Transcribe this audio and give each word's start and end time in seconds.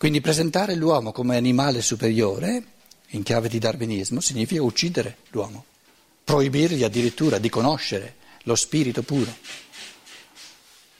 Quindi 0.00 0.22
presentare 0.22 0.76
l'uomo 0.76 1.12
come 1.12 1.36
animale 1.36 1.82
superiore, 1.82 2.64
in 3.08 3.22
chiave 3.22 3.50
di 3.50 3.58
darwinismo, 3.58 4.20
significa 4.20 4.62
uccidere 4.62 5.18
l'uomo, 5.28 5.66
proibirgli 6.24 6.82
addirittura 6.82 7.36
di 7.36 7.50
conoscere 7.50 8.16
lo 8.44 8.54
spirito 8.54 9.02
puro 9.02 9.30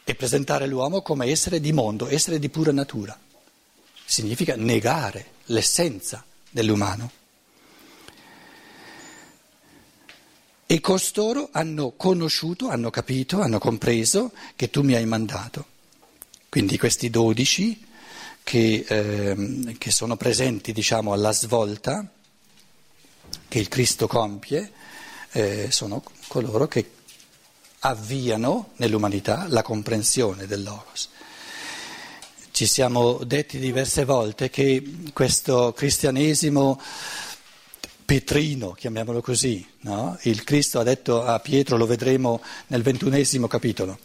e 0.05 0.15
presentare 0.15 0.67
l'uomo 0.67 1.01
come 1.01 1.25
essere 1.31 1.61
di 1.61 1.73
mondo, 1.73 2.09
essere 2.11 2.39
di 2.39 2.51
pura 2.51 2.73
natura. 2.73 3.19
Significa 4.05 4.55
negare 4.57 5.29
l'essenza 5.47 6.23
dell'umano. 6.51 7.11
E 10.67 10.81
costoro 10.81 11.49
hanno 11.53 11.95
conosciuto, 11.97 12.69
hanno 12.69 12.91
capito, 12.91 13.41
hanno 13.41 13.59
compreso 13.59 14.33
che 14.57 14.69
tu 14.69 14.83
mi 14.83 14.93
hai 14.93 15.07
mandato. 15.07 15.65
Quindi 16.51 16.77
questi 16.77 17.09
dodici 17.09 17.89
che, 18.51 18.85
eh, 18.89 19.77
che 19.79 19.93
sono 19.93 20.17
presenti 20.17 20.73
diciamo, 20.73 21.13
alla 21.13 21.31
svolta 21.31 22.05
che 23.47 23.59
il 23.61 23.69
Cristo 23.69 24.09
compie 24.09 24.73
eh, 25.31 25.69
sono 25.71 26.03
coloro 26.27 26.67
che 26.67 26.91
avviano 27.79 28.71
nell'umanità 28.79 29.47
la 29.49 29.63
comprensione 29.63 30.49
del 30.49 30.65
Logos. 30.65 31.11
Ci 32.51 32.67
siamo 32.67 33.21
detti 33.23 33.61
diverse 33.61 34.05
volte 34.05 34.51
che 34.51 34.83
questo 35.13 35.73
cristianesimo 35.73 36.81
petrino, 38.05 38.73
chiamiamolo 38.73 39.21
così, 39.21 39.65
no? 39.83 40.19
il 40.23 40.43
Cristo 40.43 40.81
ha 40.81 40.83
detto 40.83 41.23
a 41.23 41.39
Pietro, 41.39 41.77
lo 41.77 41.87
vedremo 41.87 42.43
nel 42.67 42.83
ventunesimo 42.83 43.47
capitolo, 43.47 44.01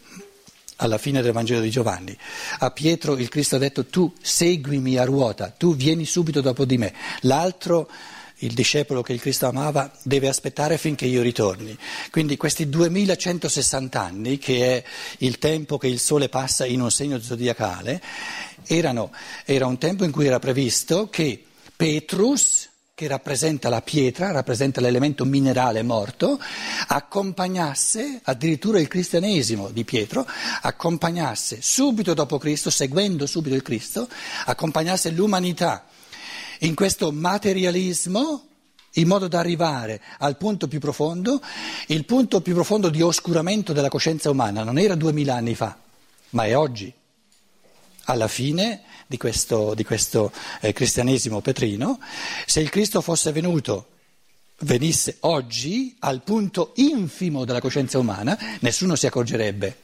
alla 0.76 0.98
fine 0.98 1.22
del 1.22 1.32
Vangelo 1.32 1.60
di 1.60 1.70
Giovanni, 1.70 2.16
a 2.58 2.70
Pietro 2.70 3.16
il 3.16 3.28
Cristo 3.28 3.56
ha 3.56 3.58
detto 3.58 3.86
tu 3.86 4.12
seguimi 4.20 4.96
a 4.96 5.04
ruota, 5.04 5.50
tu 5.50 5.74
vieni 5.74 6.04
subito 6.04 6.40
dopo 6.40 6.64
di 6.64 6.78
me, 6.78 6.92
l'altro 7.22 7.88
il 8.40 8.52
discepolo 8.52 9.00
che 9.02 9.14
il 9.14 9.20
Cristo 9.20 9.46
amava 9.46 9.90
deve 10.02 10.28
aspettare 10.28 10.76
finché 10.76 11.06
io 11.06 11.22
ritorni. 11.22 11.76
Quindi 12.10 12.36
questi 12.36 12.68
2160 12.68 14.00
anni, 14.00 14.38
che 14.38 14.76
è 14.76 14.84
il 15.18 15.38
tempo 15.38 15.78
che 15.78 15.86
il 15.86 15.98
Sole 15.98 16.28
passa 16.28 16.66
in 16.66 16.82
un 16.82 16.90
segno 16.90 17.18
zodiacale, 17.18 18.02
erano, 18.66 19.10
era 19.44 19.66
un 19.66 19.78
tempo 19.78 20.04
in 20.04 20.10
cui 20.10 20.26
era 20.26 20.38
previsto 20.38 21.08
che 21.08 21.42
Petrus, 21.74 22.68
che 22.96 23.08
rappresenta 23.08 23.68
la 23.68 23.82
pietra, 23.82 24.30
rappresenta 24.30 24.80
l'elemento 24.80 25.26
minerale 25.26 25.82
morto, 25.82 26.40
accompagnasse, 26.86 28.20
addirittura 28.22 28.80
il 28.80 28.88
cristianesimo 28.88 29.68
di 29.68 29.84
Pietro, 29.84 30.26
accompagnasse 30.62 31.58
subito 31.60 32.14
dopo 32.14 32.38
Cristo, 32.38 32.70
seguendo 32.70 33.26
subito 33.26 33.54
il 33.54 33.60
Cristo, 33.60 34.08
accompagnasse 34.46 35.10
l'umanità 35.10 35.84
in 36.60 36.74
questo 36.74 37.12
materialismo 37.12 38.46
in 38.92 39.06
modo 39.06 39.28
da 39.28 39.40
arrivare 39.40 40.00
al 40.20 40.38
punto 40.38 40.66
più 40.66 40.80
profondo, 40.80 41.42
il 41.88 42.06
punto 42.06 42.40
più 42.40 42.54
profondo 42.54 42.88
di 42.88 43.02
oscuramento 43.02 43.74
della 43.74 43.90
coscienza 43.90 44.30
umana. 44.30 44.64
Non 44.64 44.78
era 44.78 44.94
duemila 44.94 45.34
anni 45.34 45.54
fa, 45.54 45.76
ma 46.30 46.46
è 46.46 46.56
oggi, 46.56 46.90
alla 48.06 48.28
fine 48.28 48.82
di 49.06 49.16
questo, 49.16 49.74
di 49.74 49.84
questo 49.84 50.32
eh, 50.60 50.72
cristianesimo 50.72 51.40
petrino, 51.40 52.00
se 52.44 52.60
il 52.60 52.70
Cristo 52.70 53.00
fosse 53.00 53.32
venuto, 53.32 53.88
venisse 54.60 55.18
oggi 55.20 55.94
al 56.00 56.22
punto 56.22 56.72
infimo 56.76 57.44
della 57.44 57.60
coscienza 57.60 57.98
umana, 57.98 58.38
nessuno 58.60 58.96
si 58.96 59.06
accorgerebbe 59.06 59.76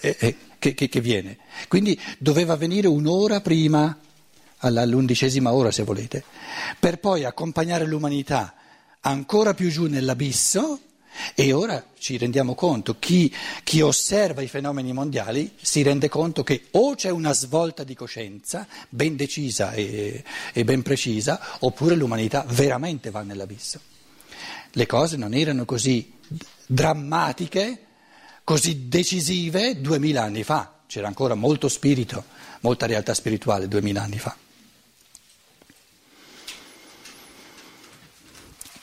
eh, 0.00 0.16
eh, 0.18 0.36
che, 0.58 0.74
che, 0.74 0.88
che 0.88 1.00
viene. 1.00 1.38
Quindi 1.68 1.98
doveva 2.18 2.56
venire 2.56 2.86
un'ora 2.86 3.40
prima 3.40 3.98
all'undicesima 4.58 5.52
ora 5.52 5.70
se 5.70 5.82
volete, 5.82 6.24
per 6.78 6.98
poi 6.98 7.24
accompagnare 7.24 7.86
l'umanità 7.86 8.54
ancora 9.00 9.52
più 9.52 9.70
giù 9.70 9.86
nell'abisso 9.86 10.80
e 11.34 11.52
ora 11.52 11.84
ci 11.98 12.16
rendiamo 12.16 12.54
conto, 12.54 12.98
chi, 12.98 13.32
chi, 13.62 13.80
osserva 13.80 14.42
i 14.42 14.48
fenomeni 14.48 14.92
mondiali 14.92 15.52
si 15.60 15.82
rende 15.82 16.08
conto 16.08 16.42
che 16.42 16.66
o 16.72 16.94
c'è 16.94 17.10
una 17.10 17.32
svolta 17.32 17.84
di 17.84 17.94
coscienza 17.94 18.66
ben 18.88 19.16
decisa 19.16 19.72
e, 19.72 20.22
e 20.52 20.64
ben 20.64 20.82
precisa, 20.82 21.40
oppure 21.60 21.94
l'umanità 21.94 22.44
veramente 22.48 23.10
va 23.10 23.22
nell'abisso. 23.22 23.80
Le 24.72 24.86
cose 24.86 25.16
non 25.16 25.34
erano 25.34 25.64
così 25.64 26.12
drammatiche, 26.66 27.78
così 28.42 28.88
decisive 28.88 29.80
duemila 29.80 30.22
anni 30.22 30.42
fa, 30.42 30.80
c'era 30.86 31.06
ancora 31.06 31.34
molto 31.34 31.68
spirito, 31.68 32.24
molta 32.60 32.86
realtà 32.86 33.14
spirituale 33.14 33.68
duemila 33.68 34.02
anni 34.02 34.18
fa. 34.18 34.36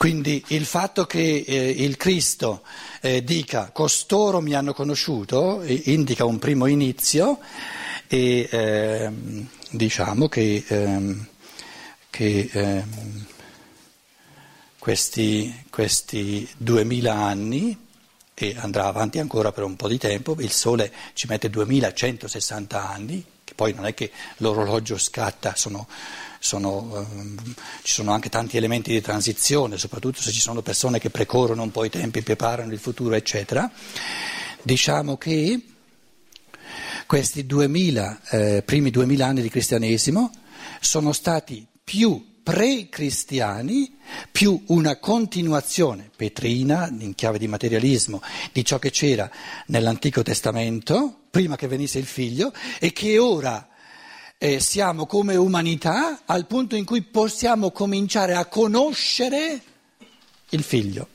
Quindi 0.02 0.44
il 0.48 0.66
fatto 0.66 1.06
che 1.06 1.44
eh, 1.46 1.70
il 1.70 1.96
Cristo 1.96 2.64
eh, 3.02 3.24
dica 3.24 3.70
costoro 3.72 4.42
mi 4.42 4.56
hanno 4.56 4.74
conosciuto 4.74 5.62
eh, 5.62 5.80
indica 5.86 6.26
un 6.26 6.40
primo 6.40 6.66
inizio 6.66 7.38
e 8.08 8.50
ehm, 8.50 9.48
diciamo 9.70 10.28
che, 10.28 10.64
ehm, 10.68 11.28
che 12.10 12.50
ehm, 12.52 13.26
questi, 14.80 15.66
questi 15.70 16.50
duemila 16.58 17.14
anni 17.14 17.78
e 18.34 18.56
andrà 18.58 18.88
avanti 18.88 19.20
ancora 19.20 19.52
per 19.52 19.66
un 19.66 19.76
po' 19.76 19.88
di 19.88 20.00
tempo, 20.00 20.36
il 20.40 20.50
Sole 20.50 20.92
ci 21.14 21.28
mette 21.30 21.48
2160 21.48 22.90
anni, 22.90 23.24
poi 23.56 23.74
non 23.74 23.86
è 23.86 23.94
che 23.94 24.12
l'orologio 24.38 24.98
scatta, 24.98 25.56
sono 25.56 25.88
sono, 26.44 27.08
ehm, 27.12 27.38
ci 27.84 27.94
sono 27.94 28.12
anche 28.12 28.30
tanti 28.30 28.58
elementi 28.58 28.92
di 28.92 29.00
transizione, 29.00 29.78
soprattutto 29.78 30.22
se 30.22 30.32
ci 30.32 30.42
sono 30.42 30.64
persone 30.64 30.98
che 30.98 31.12
precorrono 31.12 31.62
un 31.62 31.72
po' 31.72 31.86
i 31.86 31.90
tempi, 31.90 32.24
preparano 32.24 32.74
il 32.74 32.80
futuro, 32.80 33.14
eccetera. 33.14 33.72
Diciamo 34.64 35.18
che 35.18 35.62
questi 37.06 37.46
2000, 37.46 38.22
eh, 38.30 38.64
primi 38.64 38.90
2000 38.90 39.26
anni 39.26 39.42
di 39.44 39.50
cristianesimo 39.50 40.32
sono 40.80 41.14
stati 41.14 41.66
più 41.84 42.40
pre-cristiani 42.42 43.98
più 44.32 44.64
una 44.68 44.98
continuazione 44.98 46.10
petrina, 46.16 46.90
in 46.90 47.14
chiave 47.14 47.38
di 47.38 47.48
materialismo, 47.48 48.20
di 48.52 48.66
ciò 48.66 48.80
che 48.80 48.90
c'era 48.90 49.30
nell'Antico 49.68 50.24
Testamento, 50.24 51.21
prima 51.32 51.56
che 51.56 51.68
venisse 51.68 51.98
il 51.98 52.06
figlio, 52.06 52.54
e 52.80 52.92
che 52.92 53.18
ora 53.18 53.68
eh, 54.38 54.60
siamo 54.60 55.06
come 55.06 55.36
umanità 55.36 56.22
al 56.26 56.46
punto 56.46 56.76
in 56.76 56.84
cui 56.84 57.02
possiamo 57.02 57.72
cominciare 57.72 58.36
a 58.36 58.46
conoscere 58.46 59.62
il 60.50 60.64
figlio. 60.64 61.08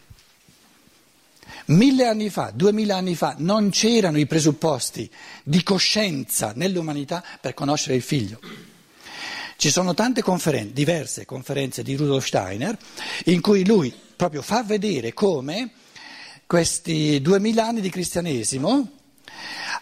Mille 1.67 2.07
anni 2.07 2.31
fa, 2.31 2.53
duemila 2.55 2.97
anni 2.97 3.17
fa, 3.17 3.35
non 3.39 3.71
c'erano 3.71 4.19
i 4.19 4.27
presupposti 4.27 5.11
di 5.43 5.63
coscienza 5.63 6.53
nell'umanità 6.55 7.23
per 7.41 7.55
conoscere 7.55 7.97
il 7.97 8.03
figlio. 8.03 8.39
Ci 9.57 9.71
sono 9.71 9.93
tante 9.93 10.23
conferenze, 10.23 10.73
diverse 10.73 11.25
conferenze 11.25 11.83
di 11.83 11.97
Rudolf 11.97 12.27
Steiner, 12.27 12.79
in 13.25 13.41
cui 13.41 13.67
lui 13.67 13.93
proprio 14.15 14.43
fa 14.43 14.63
vedere 14.63 15.13
come 15.13 15.73
questi 16.47 17.21
duemila 17.21 17.67
anni 17.67 17.81
di 17.81 17.91
cristianesimo 17.91 18.96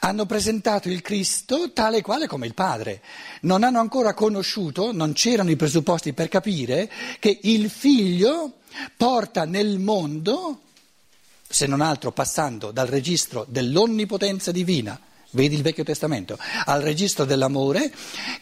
hanno 0.01 0.27
presentato 0.27 0.89
il 0.89 1.01
Cristo 1.03 1.73
tale 1.73 1.99
e 1.99 2.03
quale 2.03 2.27
come 2.27 2.47
il 2.47 2.55
Padre. 2.55 3.03
Non 3.43 3.63
hanno 3.63 3.81
ancora 3.81 4.15
conosciuto, 4.15 4.93
non 4.93 5.13
c'erano 5.13 5.51
i 5.51 5.57
presupposti 5.57 6.13
per 6.13 6.29
capire 6.29 6.91
che 7.19 7.39
il 7.43 7.71
Figlio 7.71 8.55
porta 8.97 9.45
nel 9.45 9.79
mondo, 9.79 10.61
se 11.49 11.67
non 11.67 11.81
altro 11.81 12.13
passando 12.13 12.71
dal 12.71 12.87
registro 12.87 13.47
dell'onnipotenza 13.49 14.51
divina, 14.51 14.99
vedi 15.31 15.55
il 15.55 15.63
Vecchio 15.63 15.85
Testamento, 15.85 16.39
al 16.65 16.83
registro 16.83 17.25
dell'amore, 17.25 17.93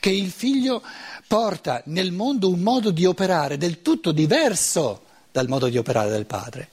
che 0.01 0.11
il 0.11 0.31
Figlio 0.31 0.83
porta 1.27 1.83
nel 1.87 2.13
mondo 2.13 2.51
un 2.51 2.61
modo 2.61 2.91
di 2.91 3.05
operare 3.05 3.57
del 3.57 3.83
tutto 3.83 4.13
diverso 4.13 5.03
dal 5.31 5.49
modo 5.49 5.69
di 5.69 5.79
operare 5.79 6.11
del 6.11 6.27
Padre, 6.27 6.69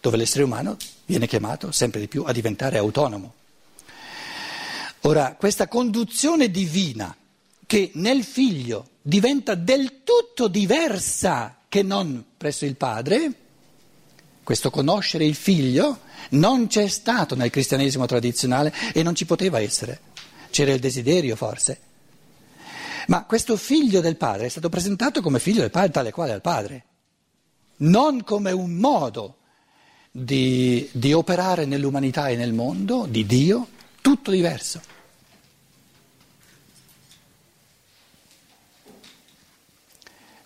dove 0.00 0.16
l'essere 0.16 0.44
umano 0.44 0.76
viene 1.06 1.26
chiamato 1.26 1.72
sempre 1.72 2.00
di 2.00 2.06
più 2.06 2.22
a 2.24 2.32
diventare 2.32 2.78
autonomo. 2.78 3.34
Ora, 5.02 5.34
questa 5.38 5.66
conduzione 5.66 6.50
divina 6.50 7.16
che 7.66 7.90
nel 7.94 8.22
figlio 8.22 8.88
diventa 9.00 9.54
del 9.54 10.02
tutto 10.04 10.48
diversa 10.48 11.56
che 11.68 11.82
non 11.82 12.24
presso 12.36 12.66
il 12.66 12.76
padre, 12.76 13.32
questo 14.42 14.70
conoscere 14.70 15.24
il 15.24 15.34
figlio 15.34 16.00
non 16.30 16.66
c'è 16.66 16.88
stato 16.88 17.34
nel 17.34 17.50
cristianesimo 17.50 18.04
tradizionale 18.04 18.74
e 18.92 19.02
non 19.02 19.14
ci 19.14 19.24
poteva 19.24 19.60
essere. 19.60 20.00
C'era 20.50 20.72
il 20.72 20.80
desiderio 20.80 21.36
forse. 21.36 21.80
Ma 23.06 23.24
questo 23.24 23.56
figlio 23.56 24.00
del 24.00 24.16
padre 24.16 24.46
è 24.46 24.50
stato 24.50 24.68
presentato 24.68 25.22
come 25.22 25.38
figlio 25.38 25.60
del 25.60 25.70
padre 25.70 25.90
tale 25.90 26.10
quale 26.10 26.32
al 26.32 26.40
padre, 26.42 26.84
non 27.78 28.22
come 28.22 28.50
un 28.52 28.72
modo 28.72 29.36
di, 30.10 30.88
di 30.92 31.12
operare 31.12 31.64
nell'umanità 31.64 32.28
e 32.28 32.36
nel 32.36 32.52
mondo, 32.52 33.06
di 33.08 33.24
Dio, 33.24 33.68
tutto 34.00 34.30
diverso. 34.30 34.80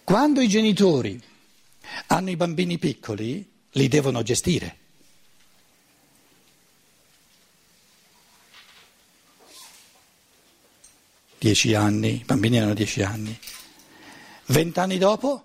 Quando 0.05 0.41
i 0.41 0.49
genitori 0.49 1.21
hanno 2.09 2.31
i 2.31 2.37
bambini 2.37 2.79
piccoli, 2.79 3.51
li 3.71 3.89
devono 3.89 4.23
gestire. 4.23 4.79
Dieci 11.39 11.75
anni, 11.75 12.21
i 12.21 12.25
bambini 12.25 12.59
hanno 12.59 12.75
dieci 12.75 13.03
anni. 13.03 13.39
Vent'anni 14.47 14.99
dopo 14.99 15.45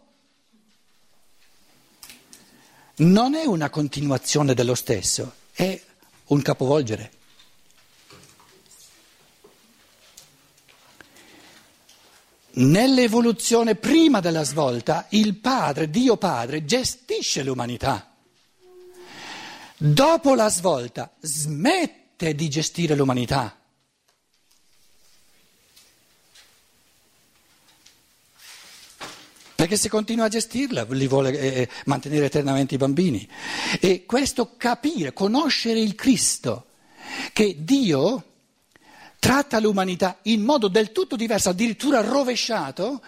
non 2.98 3.34
è 3.34 3.46
una 3.46 3.70
continuazione 3.70 4.54
dello 4.54 4.76
stesso, 4.76 5.34
è 5.52 5.82
un 6.26 6.42
capovolgere. 6.42 7.12
Nell'evoluzione 12.52 13.76
prima 13.76 14.20
della 14.20 14.44
svolta, 14.44 15.06
il 15.10 15.36
padre, 15.36 15.90
Dio 15.90 16.18
padre, 16.18 16.66
gestisce 16.66 17.44
l'umanità. 17.44 18.16
Dopo 19.78 20.36
la 20.36 20.50
svolta, 20.50 21.12
smette 21.22 22.36
di 22.36 22.50
gestire 22.50 22.96
l'umanità. 22.96 23.56
Perché 29.56 29.76
se 29.76 29.90
continua 29.90 30.26
a 30.26 30.30
gestirla, 30.30 30.86
li 30.90 31.08
vuole 31.08 31.38
eh, 31.38 31.70
mantenere 31.86 32.26
eternamente 32.26 32.76
i 32.76 32.78
bambini. 32.78 33.28
E 33.80 34.06
questo 34.06 34.56
capire, 34.58 35.14
conoscere 35.14 35.80
il 35.80 35.96
Cristo, 35.96 36.68
che 37.34 37.58
Dio 37.60 38.29
tratta 39.20 39.60
l'umanità 39.60 40.18
in 40.24 40.42
modo 40.42 40.68
del 40.68 40.92
tutto 40.92 41.16
diverso, 41.16 41.50
addirittura 41.50 42.02
rovesciato, 42.02 43.02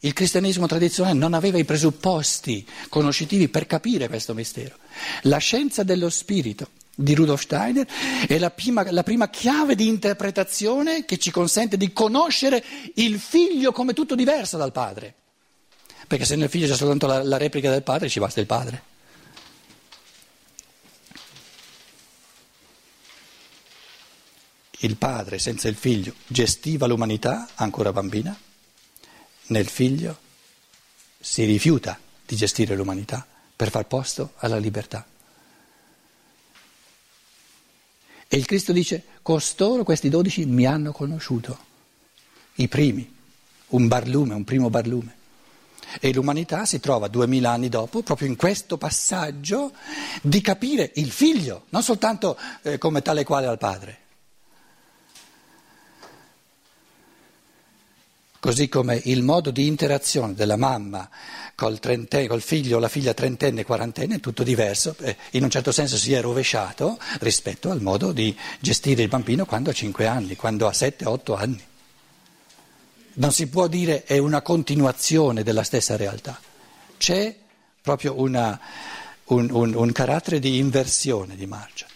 il 0.00 0.12
cristianesimo 0.14 0.66
tradizionale 0.66 1.18
non 1.18 1.34
aveva 1.34 1.58
i 1.58 1.64
presupposti 1.64 2.66
conoscitivi 2.88 3.48
per 3.48 3.66
capire 3.66 4.08
questo 4.08 4.32
mistero. 4.34 4.76
La 5.22 5.36
scienza 5.36 5.82
dello 5.82 6.08
spirito 6.08 6.70
di 6.94 7.14
Rudolf 7.14 7.42
Steiner 7.42 7.86
è 8.26 8.38
la 8.38 8.50
prima, 8.50 8.90
la 8.90 9.02
prima, 9.02 9.28
chiave 9.28 9.74
di 9.74 9.86
interpretazione 9.86 11.04
che 11.04 11.18
ci 11.18 11.30
consente 11.30 11.76
di 11.76 11.92
conoscere 11.92 12.64
il 12.94 13.18
figlio 13.18 13.72
come 13.72 13.92
tutto 13.92 14.14
diverso 14.14 14.56
dal 14.56 14.72
padre. 14.72 15.14
Perché 16.06 16.24
se 16.24 16.34
nel 16.34 16.48
figlio 16.48 16.66
c'è 16.66 16.76
soltanto 16.76 17.06
la, 17.06 17.22
la 17.22 17.36
replica 17.36 17.70
del 17.70 17.82
padre, 17.82 18.08
ci 18.08 18.18
basta 18.18 18.40
il 18.40 18.46
padre. 18.46 18.89
Il 24.82 24.96
padre 24.96 25.38
senza 25.38 25.68
il 25.68 25.74
figlio 25.74 26.14
gestiva 26.26 26.86
l'umanità 26.86 27.48
ancora 27.54 27.92
bambina, 27.92 28.38
nel 29.46 29.66
figlio 29.66 30.18
si 31.20 31.44
rifiuta 31.44 31.98
di 32.24 32.36
gestire 32.36 32.74
l'umanità 32.76 33.26
per 33.54 33.70
far 33.70 33.86
posto 33.86 34.32
alla 34.36 34.56
libertà. 34.56 35.04
E 38.32 38.36
il 38.36 38.46
Cristo 38.46 38.72
dice, 38.72 39.02
costoro, 39.22 39.82
questi 39.82 40.08
dodici, 40.08 40.46
mi 40.46 40.64
hanno 40.64 40.92
conosciuto, 40.92 41.58
i 42.54 42.68
primi, 42.68 43.12
un 43.68 43.88
barlume, 43.88 44.34
un 44.34 44.44
primo 44.44 44.70
barlume. 44.70 45.16
E 45.98 46.12
l'umanità 46.12 46.64
si 46.64 46.78
trova 46.78 47.08
duemila 47.08 47.50
anni 47.50 47.68
dopo, 47.68 48.02
proprio 48.02 48.28
in 48.28 48.36
questo 48.36 48.78
passaggio, 48.78 49.72
di 50.22 50.40
capire 50.40 50.92
il 50.94 51.10
figlio, 51.10 51.64
non 51.70 51.82
soltanto 51.82 52.38
eh, 52.62 52.78
come 52.78 53.02
tale 53.02 53.24
quale 53.24 53.46
al 53.46 53.58
padre. 53.58 53.98
Così 58.40 58.70
come 58.70 58.98
il 59.04 59.22
modo 59.22 59.50
di 59.50 59.66
interazione 59.66 60.32
della 60.32 60.56
mamma 60.56 61.10
col, 61.54 61.78
col 61.78 62.40
figlio 62.40 62.78
o 62.78 62.80
la 62.80 62.88
figlia 62.88 63.12
trentenne 63.12 63.64
quarantenne 63.64 64.14
è 64.14 64.20
tutto 64.20 64.42
diverso, 64.42 64.96
eh, 65.00 65.14
in 65.32 65.42
un 65.42 65.50
certo 65.50 65.72
senso 65.72 65.98
si 65.98 66.14
è 66.14 66.22
rovesciato 66.22 66.98
rispetto 67.18 67.70
al 67.70 67.82
modo 67.82 68.12
di 68.12 68.34
gestire 68.58 69.02
il 69.02 69.08
bambino 69.08 69.44
quando 69.44 69.68
ha 69.68 69.74
cinque 69.74 70.06
anni, 70.06 70.36
quando 70.36 70.66
ha 70.66 70.72
sette, 70.72 71.04
otto 71.04 71.34
anni. 71.34 71.62
Non 73.12 73.30
si 73.30 73.46
può 73.48 73.66
dire 73.66 74.04
è 74.04 74.16
una 74.16 74.40
continuazione 74.40 75.42
della 75.42 75.62
stessa 75.62 75.98
realtà, 75.98 76.40
c'è 76.96 77.36
proprio 77.82 78.18
una, 78.18 78.58
un, 79.24 79.50
un, 79.50 79.74
un, 79.74 79.92
carattere 79.92 80.38
di 80.38 80.56
inversione 80.56 81.36
di 81.36 81.44
marcia, 81.44 81.86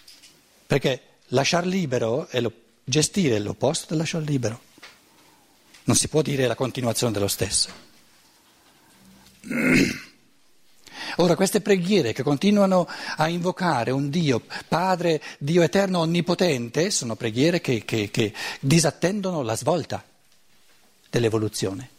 perché 0.66 1.00
lasciar 1.28 1.64
libero 1.64 2.26
è 2.28 2.42
lo, 2.42 2.52
gestire 2.84 3.38
l'opposto 3.38 3.86
del 3.88 3.98
lasciar 3.98 4.22
libero. 4.22 4.60
Non 5.84 5.96
si 5.96 6.08
può 6.08 6.22
dire 6.22 6.46
la 6.46 6.54
continuazione 6.54 7.12
dello 7.12 7.28
stesso. 7.28 7.68
Ora, 11.16 11.36
queste 11.36 11.60
preghiere 11.60 12.12
che 12.12 12.22
continuano 12.22 12.88
a 13.16 13.28
invocare 13.28 13.90
un 13.92 14.10
Dio, 14.10 14.42
Padre, 14.66 15.22
Dio 15.38 15.62
eterno, 15.62 16.00
onnipotente, 16.00 16.90
sono 16.90 17.14
preghiere 17.14 17.60
che, 17.60 17.84
che, 17.84 18.10
che 18.10 18.32
disattendono 18.58 19.42
la 19.42 19.56
svolta 19.56 20.02
dell'evoluzione. 21.10 21.90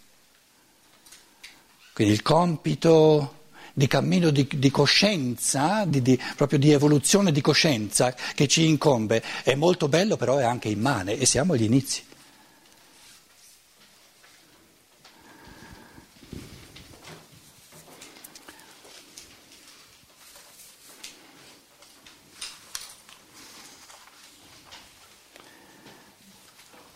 Quindi 1.93 2.13
il 2.13 2.21
compito 2.23 3.43
di 3.71 3.87
cammino 3.87 4.31
di, 4.31 4.47
di 4.53 4.71
coscienza, 4.71 5.85
di, 5.85 6.01
di, 6.01 6.19
proprio 6.35 6.59
di 6.59 6.71
evoluzione 6.71 7.31
di 7.31 7.41
coscienza 7.41 8.13
che 8.33 8.47
ci 8.47 8.67
incombe 8.67 9.21
è 9.43 9.55
molto 9.55 9.87
bello, 9.87 10.17
però 10.17 10.37
è 10.37 10.43
anche 10.43 10.67
immane 10.67 11.17
e 11.17 11.25
siamo 11.25 11.53
agli 11.53 11.63
inizi. 11.63 12.03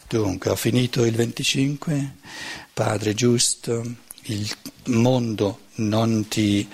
Dunque, 0.10 0.50
ho 0.50 0.56
finito 0.56 1.06
il 1.06 1.14
25, 1.14 2.16
Padre 2.74 3.14
giusto, 3.14 3.86
il 4.24 4.50
mondo 4.86 5.60
non 5.76 6.28
ti, 6.28 6.68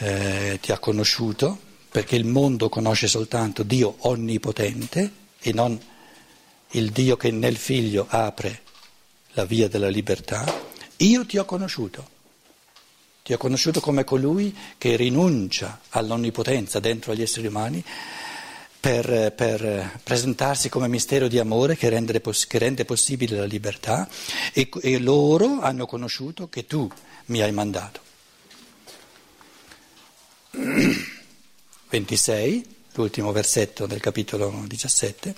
eh, 0.00 0.58
ti 0.60 0.70
ha 0.70 0.78
conosciuto, 0.78 1.58
perché 1.90 2.16
il 2.16 2.26
mondo 2.26 2.68
conosce 2.68 3.06
soltanto 3.08 3.62
Dio 3.62 3.94
onnipotente 4.00 5.10
e 5.40 5.52
non 5.54 5.80
il 6.72 6.90
Dio 6.90 7.16
che 7.16 7.30
nel 7.30 7.56
figlio 7.56 8.04
apre 8.06 8.60
la 9.32 9.46
via 9.46 9.66
della 9.68 9.88
libertà. 9.88 10.44
Io 10.98 11.24
ti 11.24 11.38
ho 11.38 11.46
conosciuto. 11.46 12.06
Ti 13.22 13.32
ho 13.32 13.38
conosciuto 13.38 13.80
come 13.80 14.04
colui 14.04 14.54
che 14.76 14.94
rinuncia 14.94 15.80
all'onnipotenza 15.88 16.80
dentro 16.80 17.12
agli 17.12 17.22
esseri 17.22 17.46
umani 17.46 17.82
per, 18.80 19.32
per, 19.34 20.00
presentarsi 20.04 20.68
come 20.68 20.88
mistero 20.88 21.26
di 21.28 21.38
amore 21.38 21.76
che 21.76 21.88
rende, 21.88 22.20
che 22.20 22.58
rende 22.58 22.84
possibile 22.84 23.36
la 23.36 23.44
libertà 23.44 24.08
e, 24.52 24.68
e, 24.82 24.98
loro 24.98 25.60
hanno 25.60 25.86
conosciuto 25.86 26.48
che 26.48 26.66
tu 26.66 26.88
mi 27.26 27.40
hai 27.40 27.52
mandato. 27.52 28.00
26, 31.90 32.76
l'ultimo 32.92 33.32
versetto 33.32 33.86
del 33.86 34.00
capitolo 34.00 34.62
17. 34.66 35.34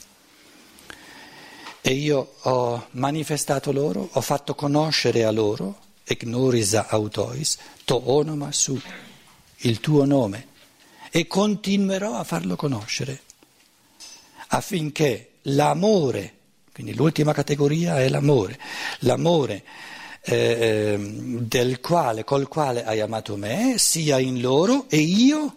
E 1.80 1.92
io 1.92 2.34
ho 2.42 2.88
manifestato 2.92 3.72
loro, 3.72 4.06
ho 4.12 4.20
fatto 4.20 4.54
conoscere 4.54 5.24
a 5.24 5.30
loro, 5.30 5.78
ignorisa 6.04 6.88
autois, 6.88 7.56
to 7.84 8.10
onoma 8.12 8.52
su, 8.52 8.78
il 9.58 9.80
tuo 9.80 10.04
nome, 10.04 10.48
e 11.10 11.26
continuerò 11.26 12.16
a 12.16 12.24
farlo 12.24 12.54
conoscere 12.54 13.28
affinché 14.52 15.32
l'amore, 15.42 16.34
quindi 16.72 16.94
l'ultima 16.94 17.32
categoria 17.32 18.00
è 18.00 18.08
l'amore, 18.08 18.58
l'amore 19.00 19.62
eh, 20.22 20.96
del 20.98 21.80
quale, 21.80 22.24
col 22.24 22.48
quale 22.48 22.84
hai 22.84 23.00
amato 23.00 23.36
me, 23.36 23.74
sia 23.78 24.18
in 24.18 24.40
loro 24.40 24.86
e 24.88 24.98
io 24.98 25.56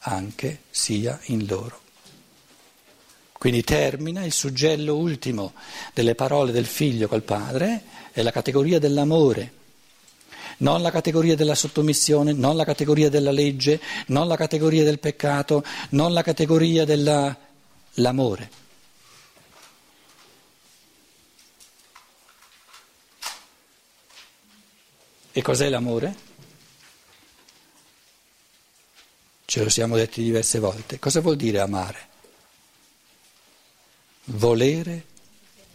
anche 0.00 0.60
sia 0.70 1.18
in 1.26 1.46
loro. 1.46 1.80
Quindi 3.32 3.62
termina 3.64 4.24
il 4.24 4.32
suggello 4.32 4.96
ultimo 4.96 5.52
delle 5.94 6.14
parole 6.14 6.52
del 6.52 6.66
figlio 6.66 7.08
col 7.08 7.22
padre, 7.22 7.82
è 8.12 8.22
la 8.22 8.30
categoria 8.30 8.78
dell'amore 8.78 9.60
non 10.58 10.80
la 10.80 10.90
categoria 10.90 11.34
della 11.34 11.54
sottomissione, 11.54 12.32
non 12.32 12.56
la 12.56 12.64
categoria 12.64 13.10
della 13.10 13.32
legge, 13.32 13.80
non 14.06 14.28
la 14.28 14.36
categoria 14.36 14.84
del 14.84 15.00
peccato, 15.00 15.64
non 15.90 16.12
la 16.12 16.22
categoria 16.22 16.84
della 16.84 17.36
l'amore. 17.94 18.50
E 25.32 25.42
cos'è 25.42 25.68
l'amore? 25.68 26.30
Ce 29.44 29.62
lo 29.62 29.70
siamo 29.70 29.96
detti 29.96 30.22
diverse 30.22 30.58
volte. 30.58 30.98
Cosa 30.98 31.20
vuol 31.20 31.36
dire 31.36 31.60
amare? 31.60 32.08
Volere 34.24 35.06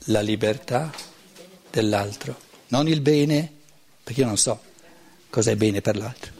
la 0.05 0.21
libertà 0.21 0.91
dell'altro, 1.69 2.39
non 2.67 2.87
il 2.87 3.01
bene, 3.01 3.51
perché 4.03 4.21
io 4.21 4.27
non 4.27 4.37
so. 4.37 4.63
cos'è 5.29 5.55
bene 5.55 5.81
per 5.81 5.97
l'altro. 5.97 6.31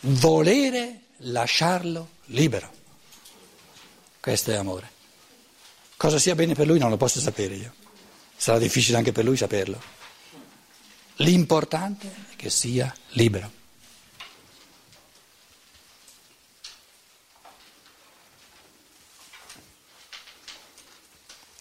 Volere 0.00 1.00
lasciarlo 1.18 2.08
libero. 2.26 2.77
Questo 4.28 4.50
è 4.50 4.56
amore. 4.56 4.90
Cosa 5.96 6.18
sia 6.18 6.34
bene 6.34 6.52
per 6.52 6.66
lui 6.66 6.78
non 6.78 6.90
lo 6.90 6.98
posso 6.98 7.18
sapere 7.18 7.54
io. 7.54 7.72
Sarà 8.36 8.58
difficile 8.58 8.98
anche 8.98 9.10
per 9.10 9.24
lui 9.24 9.38
saperlo. 9.38 9.80
L'importante 11.16 12.14
è 12.32 12.36
che 12.36 12.50
sia 12.50 12.94
libero. 13.12 13.50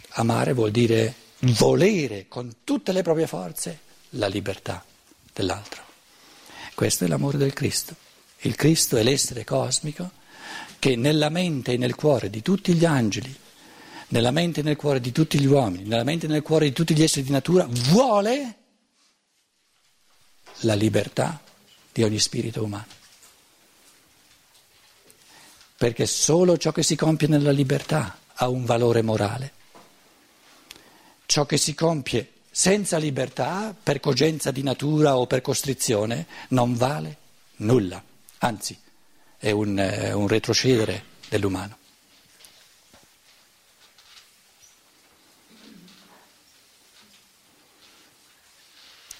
Amare 0.09 0.51
vuol 0.51 0.71
dire 0.71 1.15
volere 1.39 2.27
con 2.27 2.53
tutte 2.65 2.91
le 2.91 3.01
proprie 3.01 3.27
forze 3.27 3.79
la 4.09 4.27
libertà 4.27 4.83
dell'altro. 5.31 5.83
Questo 6.75 7.05
è 7.05 7.07
l'amore 7.07 7.37
del 7.37 7.53
Cristo. 7.53 7.95
Il 8.39 8.55
Cristo 8.55 8.97
è 8.97 9.03
l'essere 9.03 9.45
cosmico 9.45 10.16
che 10.87 10.95
nella 10.95 11.27
mente 11.27 11.73
e 11.73 11.77
nel 11.77 11.95
cuore 11.95 12.29
di 12.29 12.41
tutti 12.41 12.73
gli 12.73 12.85
angeli, 12.85 13.35
nella 14.09 14.31
mente 14.31 14.61
e 14.61 14.63
nel 14.63 14.77
cuore 14.77 15.01
di 15.01 15.11
tutti 15.11 15.37
gli 15.37 15.45
uomini, 15.45 15.83
nella 15.83 16.05
mente 16.05 16.27
e 16.27 16.29
nel 16.29 16.41
cuore 16.41 16.67
di 16.67 16.71
tutti 16.71 16.95
gli 16.95 17.03
esseri 17.03 17.25
di 17.25 17.31
natura, 17.31 17.67
vuole 17.67 18.55
la 20.61 20.75
libertà 20.75 21.41
di 21.91 22.03
ogni 22.03 22.19
spirito 22.19 22.63
umano. 22.63 22.85
Perché 25.75 26.05
solo 26.05 26.57
ciò 26.57 26.71
che 26.71 26.83
si 26.83 26.95
compie 26.95 27.27
nella 27.27 27.51
libertà 27.51 28.19
ha 28.35 28.47
un 28.47 28.63
valore 28.63 29.01
morale. 29.01 29.51
Ciò 31.25 31.45
che 31.45 31.57
si 31.57 31.73
compie 31.73 32.31
senza 32.49 32.97
libertà, 32.97 33.75
per 33.83 33.99
cogenza 33.99 34.51
di 34.51 34.63
natura 34.63 35.17
o 35.17 35.27
per 35.27 35.41
costrizione, 35.41 36.25
non 36.49 36.75
vale 36.75 37.17
nulla, 37.57 38.01
anzi 38.37 38.85
è 39.37 39.51
un, 39.51 39.77
eh, 39.79 40.13
un 40.13 40.27
retrocedere 40.27 41.03
dell'umano. 41.29 41.77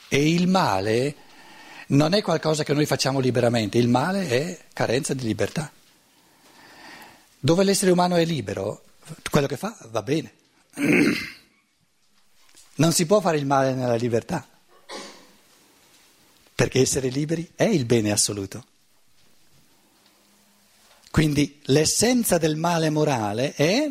E 0.09 0.29
il 0.29 0.47
male 0.47 1.15
non 1.88 2.13
è 2.13 2.21
qualcosa 2.21 2.63
che 2.63 2.74
noi 2.74 2.86
facciamo 2.86 3.19
liberamente, 3.19 3.77
il 3.77 3.88
male 3.88 4.27
è 4.27 4.59
carenza 4.74 5.13
di 5.13 5.24
libertà. 5.24 5.71
Dove 7.39 7.63
l'essere 7.63 7.91
umano 7.91 8.15
è 8.15 8.25
libero, 8.25 8.83
quello 9.29 9.47
che 9.47 9.57
fa 9.57 9.77
va 9.89 10.01
bene. 10.01 10.33
Non 12.79 12.91
si 12.91 13.07
può 13.07 13.19
fare 13.19 13.38
il 13.38 13.45
male 13.47 13.74
nella 13.74 13.95
libertà, 13.95 14.47
perché 16.53 16.79
essere 16.79 17.09
liberi 17.09 17.53
è 17.55 17.63
il 17.63 17.86
bene 17.86 18.12
assoluto. 18.12 18.63
Quindi 21.17 21.62
l'essenza 21.63 22.38
del 22.38 22.57
male 22.57 22.91
morale 22.91 23.55
è 23.55 23.89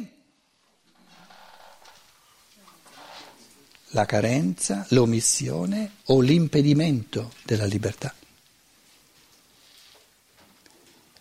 la 3.88 4.04
carenza, 4.04 4.86
l'omissione 4.90 5.94
o 6.04 6.20
l'impedimento 6.20 7.32
della 7.42 7.64
libertà. 7.64 8.14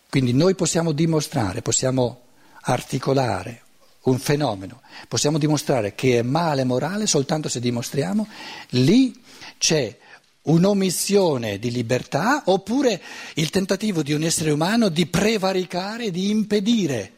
Quindi 0.08 0.32
noi 0.32 0.54
possiamo 0.54 0.92
dimostrare, 0.92 1.60
possiamo 1.60 2.20
articolare 2.60 3.62
un 4.02 4.20
fenomeno, 4.20 4.82
possiamo 5.08 5.38
dimostrare 5.38 5.96
che 5.96 6.20
è 6.20 6.22
male 6.22 6.62
morale 6.62 7.08
soltanto 7.08 7.48
se 7.48 7.58
dimostriamo 7.58 8.28
lì 8.68 9.24
c'è 9.58 9.98
un'omissione 10.46 11.58
di 11.58 11.70
libertà 11.70 12.42
oppure 12.46 13.02
il 13.34 13.50
tentativo 13.50 14.02
di 14.02 14.12
un 14.12 14.22
essere 14.22 14.50
umano 14.50 14.88
di 14.88 15.06
prevaricare, 15.06 16.10
di 16.10 16.30
impedire 16.30 17.12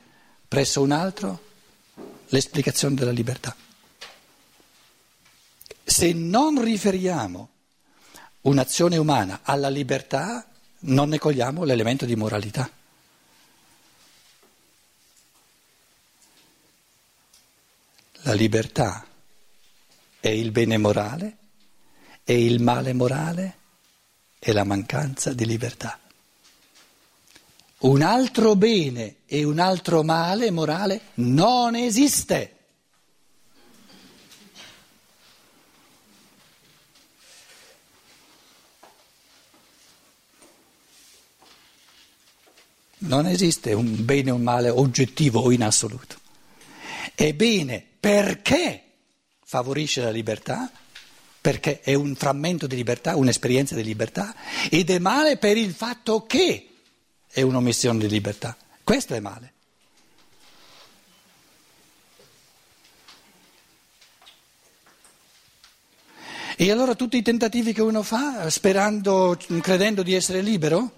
presso 0.46 0.80
un 0.80 0.92
altro 0.92 1.46
l'esplicazione 2.28 2.94
della 2.94 3.10
libertà. 3.10 3.54
Se 5.84 6.12
non 6.12 6.62
riferiamo 6.62 7.48
un'azione 8.42 8.96
umana 8.96 9.40
alla 9.42 9.68
libertà, 9.68 10.46
non 10.80 11.08
ne 11.08 11.18
cogliamo 11.18 11.64
l'elemento 11.64 12.04
di 12.04 12.14
moralità. 12.14 12.70
La 18.22 18.34
libertà 18.34 19.06
è 20.20 20.28
il 20.28 20.50
bene 20.50 20.76
morale 20.76 21.37
e 22.30 22.44
il 22.44 22.60
male 22.60 22.92
morale 22.92 23.56
è 24.38 24.52
la 24.52 24.64
mancanza 24.64 25.32
di 25.32 25.46
libertà. 25.46 25.98
Un 27.78 28.02
altro 28.02 28.54
bene 28.54 29.20
e 29.24 29.44
un 29.44 29.58
altro 29.58 30.02
male 30.02 30.50
morale 30.50 31.00
non 31.14 31.74
esiste. 31.74 32.56
Non 42.98 43.26
esiste 43.26 43.72
un 43.72 44.04
bene 44.04 44.32
o 44.32 44.34
un 44.34 44.42
male 44.42 44.68
oggettivo 44.68 45.40
o 45.40 45.50
in 45.50 45.62
assoluto. 45.62 46.18
È 47.14 47.32
bene 47.32 47.82
perché 47.98 48.82
favorisce 49.44 50.02
la 50.02 50.10
libertà 50.10 50.70
perché 51.48 51.80
è 51.80 51.94
un 51.94 52.14
frammento 52.14 52.66
di 52.66 52.76
libertà, 52.76 53.16
un'esperienza 53.16 53.74
di 53.74 53.82
libertà, 53.82 54.34
ed 54.68 54.90
è 54.90 54.98
male 54.98 55.38
per 55.38 55.56
il 55.56 55.72
fatto 55.72 56.26
che 56.26 56.68
è 57.26 57.40
un'omissione 57.40 58.00
di 58.00 58.06
libertà. 58.06 58.54
Questo 58.84 59.14
è 59.14 59.20
male. 59.20 59.52
E 66.54 66.70
allora 66.70 66.94
tutti 66.94 67.16
i 67.16 67.22
tentativi 67.22 67.72
che 67.72 67.80
uno 67.80 68.02
fa, 68.02 68.50
sperando, 68.50 69.38
credendo 69.62 70.02
di 70.02 70.12
essere 70.12 70.42
libero? 70.42 70.92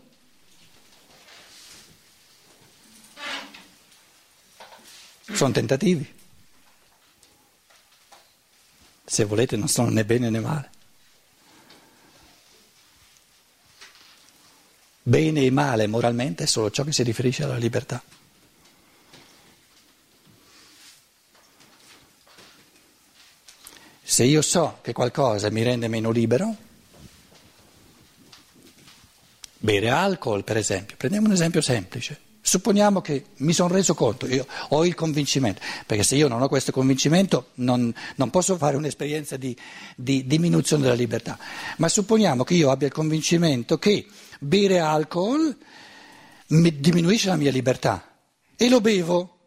Sono 5.33 5.53
tentativi. 5.53 6.19
Se 9.11 9.25
volete 9.25 9.57
non 9.57 9.67
sono 9.67 9.91
né 9.91 10.05
bene 10.05 10.31
né 10.31 10.39
male. 10.39 10.71
Bene 15.03 15.43
e 15.43 15.51
male 15.51 15.89
moralmente 15.89 16.45
è 16.45 16.47
solo 16.47 16.71
ciò 16.71 16.85
che 16.85 16.93
si 16.93 17.03
riferisce 17.03 17.43
alla 17.43 17.57
libertà. 17.57 18.01
Se 24.01 24.23
io 24.23 24.43
so 24.43 24.79
che 24.81 24.93
qualcosa 24.93 25.51
mi 25.51 25.65
rende 25.65 25.89
meno 25.89 26.13
libero, 26.13 26.55
bere 29.59 29.91
alcol 29.91 30.45
per 30.45 30.57
esempio, 30.57 30.97
prendiamo 30.97 31.27
un 31.27 31.33
esempio 31.33 31.61
semplice. 31.61 32.30
Supponiamo 32.51 33.01
che 33.01 33.27
mi 33.37 33.53
sono 33.53 33.73
reso 33.73 33.95
conto, 33.95 34.27
io 34.27 34.45
ho 34.71 34.85
il 34.85 34.97
convincimento, 34.97 35.61
perché 35.87 36.03
se 36.03 36.17
io 36.17 36.27
non 36.27 36.43
ho 36.43 36.49
questo 36.49 36.73
convincimento 36.73 37.51
non, 37.55 37.95
non 38.17 38.31
posso 38.31 38.57
fare 38.57 38.75
un'esperienza 38.77 39.37
di, 39.37 39.57
di, 39.95 40.27
diminuzione 40.27 40.83
della 40.83 40.97
libertà, 40.97 41.39
ma 41.77 41.89
supponiamo 41.89 42.43
che 42.43 42.55
io 42.55 42.73
abbia 42.73 42.89
il 42.89 42.93
convincimento 42.93 43.79
che 43.79 44.05
bere 44.41 44.81
alcol 44.81 45.57
diminuisce 46.49 47.29
la 47.29 47.37
mia 47.37 47.53
libertà. 47.53 48.17
E 48.57 48.69
lo 48.69 48.81
bevo, 48.81 49.39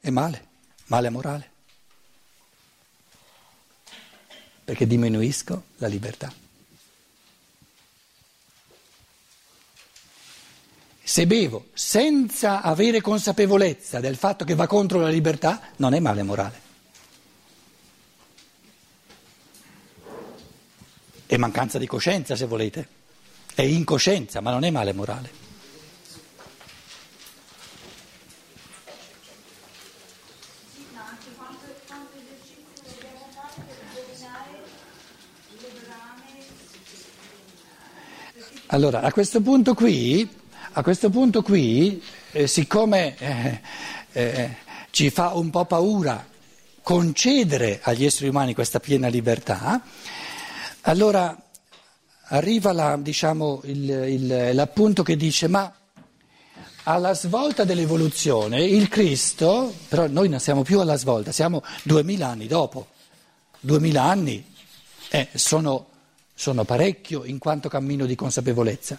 è 0.00 0.10
male, 0.10 0.46
male 0.86 1.10
morale, 1.10 1.50
perché 4.64 4.86
diminuisco 4.86 5.64
la 5.78 5.88
libertà. 5.88 6.32
Se 11.10 11.26
bevo 11.26 11.70
senza 11.72 12.62
avere 12.62 13.00
consapevolezza 13.00 13.98
del 13.98 14.14
fatto 14.14 14.44
che 14.44 14.54
va 14.54 14.68
contro 14.68 15.00
la 15.00 15.08
libertà, 15.08 15.60
non 15.78 15.92
è 15.92 15.98
male 15.98 16.22
morale. 16.22 16.60
È 21.26 21.36
mancanza 21.36 21.78
di 21.78 21.88
coscienza, 21.88 22.36
se 22.36 22.46
volete. 22.46 22.86
È 23.52 23.62
incoscienza, 23.62 24.40
ma 24.40 24.52
non 24.52 24.62
è 24.62 24.70
male 24.70 24.92
morale. 24.92 25.30
Allora, 38.68 39.00
a 39.00 39.10
questo 39.10 39.40
punto 39.40 39.74
qui 39.74 40.38
a 40.72 40.82
questo 40.82 41.10
punto 41.10 41.42
qui, 41.42 42.02
eh, 42.32 42.46
siccome 42.46 43.16
eh, 43.18 43.60
eh, 44.12 44.56
ci 44.90 45.10
fa 45.10 45.34
un 45.34 45.50
po' 45.50 45.64
paura 45.64 46.26
concedere 46.82 47.80
agli 47.82 48.04
esseri 48.04 48.28
umani 48.28 48.54
questa 48.54 48.78
piena 48.78 49.08
libertà, 49.08 49.82
allora 50.82 51.36
arriva 52.28 52.72
la, 52.72 52.96
diciamo, 52.96 53.62
il, 53.64 53.90
il, 53.90 54.54
l'appunto 54.54 55.02
che 55.02 55.16
dice 55.16 55.48
ma 55.48 55.72
alla 56.84 57.14
svolta 57.14 57.64
dell'evoluzione 57.64 58.64
il 58.64 58.88
Cristo, 58.88 59.74
però 59.88 60.06
noi 60.06 60.28
non 60.28 60.38
siamo 60.38 60.62
più 60.62 60.80
alla 60.80 60.96
svolta, 60.96 61.32
siamo 61.32 61.62
duemila 61.82 62.28
anni 62.28 62.46
dopo, 62.46 62.88
duemila 63.58 64.04
anni 64.04 64.44
eh, 65.10 65.28
sono, 65.34 65.88
sono 66.32 66.64
parecchio 66.64 67.24
in 67.24 67.38
quanto 67.38 67.68
cammino 67.68 68.06
di 68.06 68.14
consapevolezza. 68.14 68.98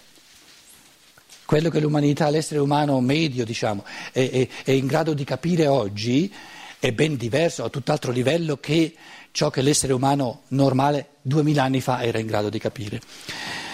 Quello 1.51 1.69
che 1.69 1.81
l'umanità, 1.81 2.29
l'essere 2.29 2.61
umano 2.61 3.01
medio, 3.01 3.43
diciamo, 3.43 3.83
è, 4.13 4.29
è, 4.29 4.47
è 4.63 4.71
in 4.71 4.85
grado 4.85 5.13
di 5.13 5.25
capire 5.25 5.67
oggi 5.67 6.33
è 6.79 6.93
ben 6.93 7.17
diverso, 7.17 7.65
a 7.65 7.69
tutt'altro 7.69 8.13
livello 8.13 8.55
che 8.55 8.95
ciò 9.31 9.49
che 9.49 9.61
l'essere 9.61 9.91
umano 9.91 10.43
normale 10.47 11.15
duemila 11.21 11.63
anni 11.63 11.81
fa 11.81 12.03
era 12.03 12.19
in 12.19 12.27
grado 12.27 12.47
di 12.47 12.57
capire. 12.57 13.01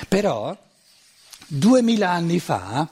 Però, 0.08 0.58
duemila 1.46 2.10
anni 2.10 2.40
fa, 2.40 2.90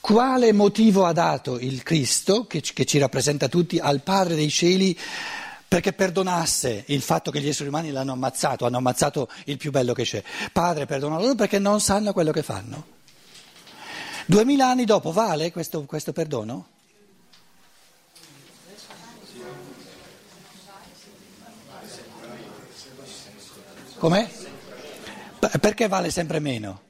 quale 0.00 0.50
motivo 0.54 1.04
ha 1.04 1.12
dato 1.12 1.58
il 1.58 1.82
Cristo, 1.82 2.46
che, 2.46 2.62
che 2.62 2.86
ci 2.86 2.96
rappresenta 2.96 3.48
tutti, 3.48 3.78
al 3.78 4.00
Padre 4.00 4.34
dei 4.34 4.48
cieli 4.48 4.98
perché 5.68 5.92
perdonasse 5.92 6.84
il 6.86 7.02
fatto 7.02 7.30
che 7.30 7.42
gli 7.42 7.48
esseri 7.48 7.68
umani 7.68 7.90
l'hanno 7.90 8.12
ammazzato, 8.12 8.64
hanno 8.64 8.78
ammazzato 8.78 9.28
il 9.44 9.58
più 9.58 9.70
bello 9.70 9.92
che 9.92 10.04
c'è. 10.04 10.22
Padre, 10.52 10.86
perdona 10.86 11.18
loro 11.18 11.34
perché 11.34 11.58
non 11.58 11.82
sanno 11.82 12.14
quello 12.14 12.32
che 12.32 12.42
fanno. 12.42 12.96
Duemila 14.30 14.68
anni 14.68 14.84
dopo 14.84 15.10
vale 15.10 15.50
questo, 15.50 15.84
questo 15.86 16.12
perdono? 16.12 16.68
Com'è? 23.96 24.28
Perché 25.58 25.88
vale 25.88 26.10
sempre 26.10 26.40
meno? 26.40 26.82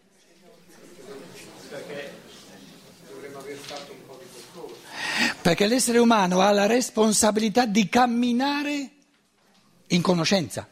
Perché 5.41 5.67
l'essere 5.69 5.99
umano 5.99 6.41
ha 6.41 6.51
la 6.51 6.67
responsabilità 6.67 7.67
di 7.67 7.89
camminare 7.89 8.91
in 9.87 10.03
conoscenza. 10.03 10.69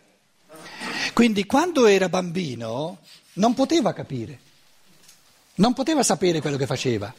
Quindi 1.12 1.46
quando 1.46 1.86
era 1.86 2.08
bambino 2.08 2.98
non 3.34 3.54
poteva 3.54 3.92
capire, 3.92 4.40
non 5.56 5.72
poteva 5.72 6.02
sapere 6.02 6.40
quello 6.40 6.56
che 6.56 6.66
faceva, 6.66 7.12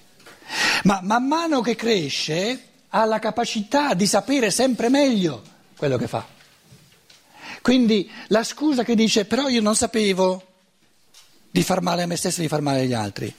ma 0.84 1.00
man 1.04 1.28
mano 1.28 1.62
che 1.62 1.76
cresce 1.76 2.64
ha 2.90 3.06
la 3.06 3.20
capacità 3.20 3.94
di 3.94 4.06
sapere 4.06 4.50
sempre 4.52 4.90
meglio 4.90 5.42
quello 5.76 5.98
che 5.98 6.08
fa. 6.08 6.26
Quindi 7.62 8.10
la 8.28 8.44
scusa 8.44 8.84
che 8.84 8.96
dice 8.96 9.26
però 9.26 9.48
io 9.50 9.62
non 9.62 9.76
sapevo 9.76 10.44
di 11.50 11.64
far 11.64 11.82
male 11.82 12.04
a 12.04 12.06
me 12.06 12.16
stesso 12.16 12.40
e 12.40 12.44
di 12.44 12.48
far 12.48 12.62
male 12.62 12.82
agli 12.82 12.94
altri. 12.94 13.34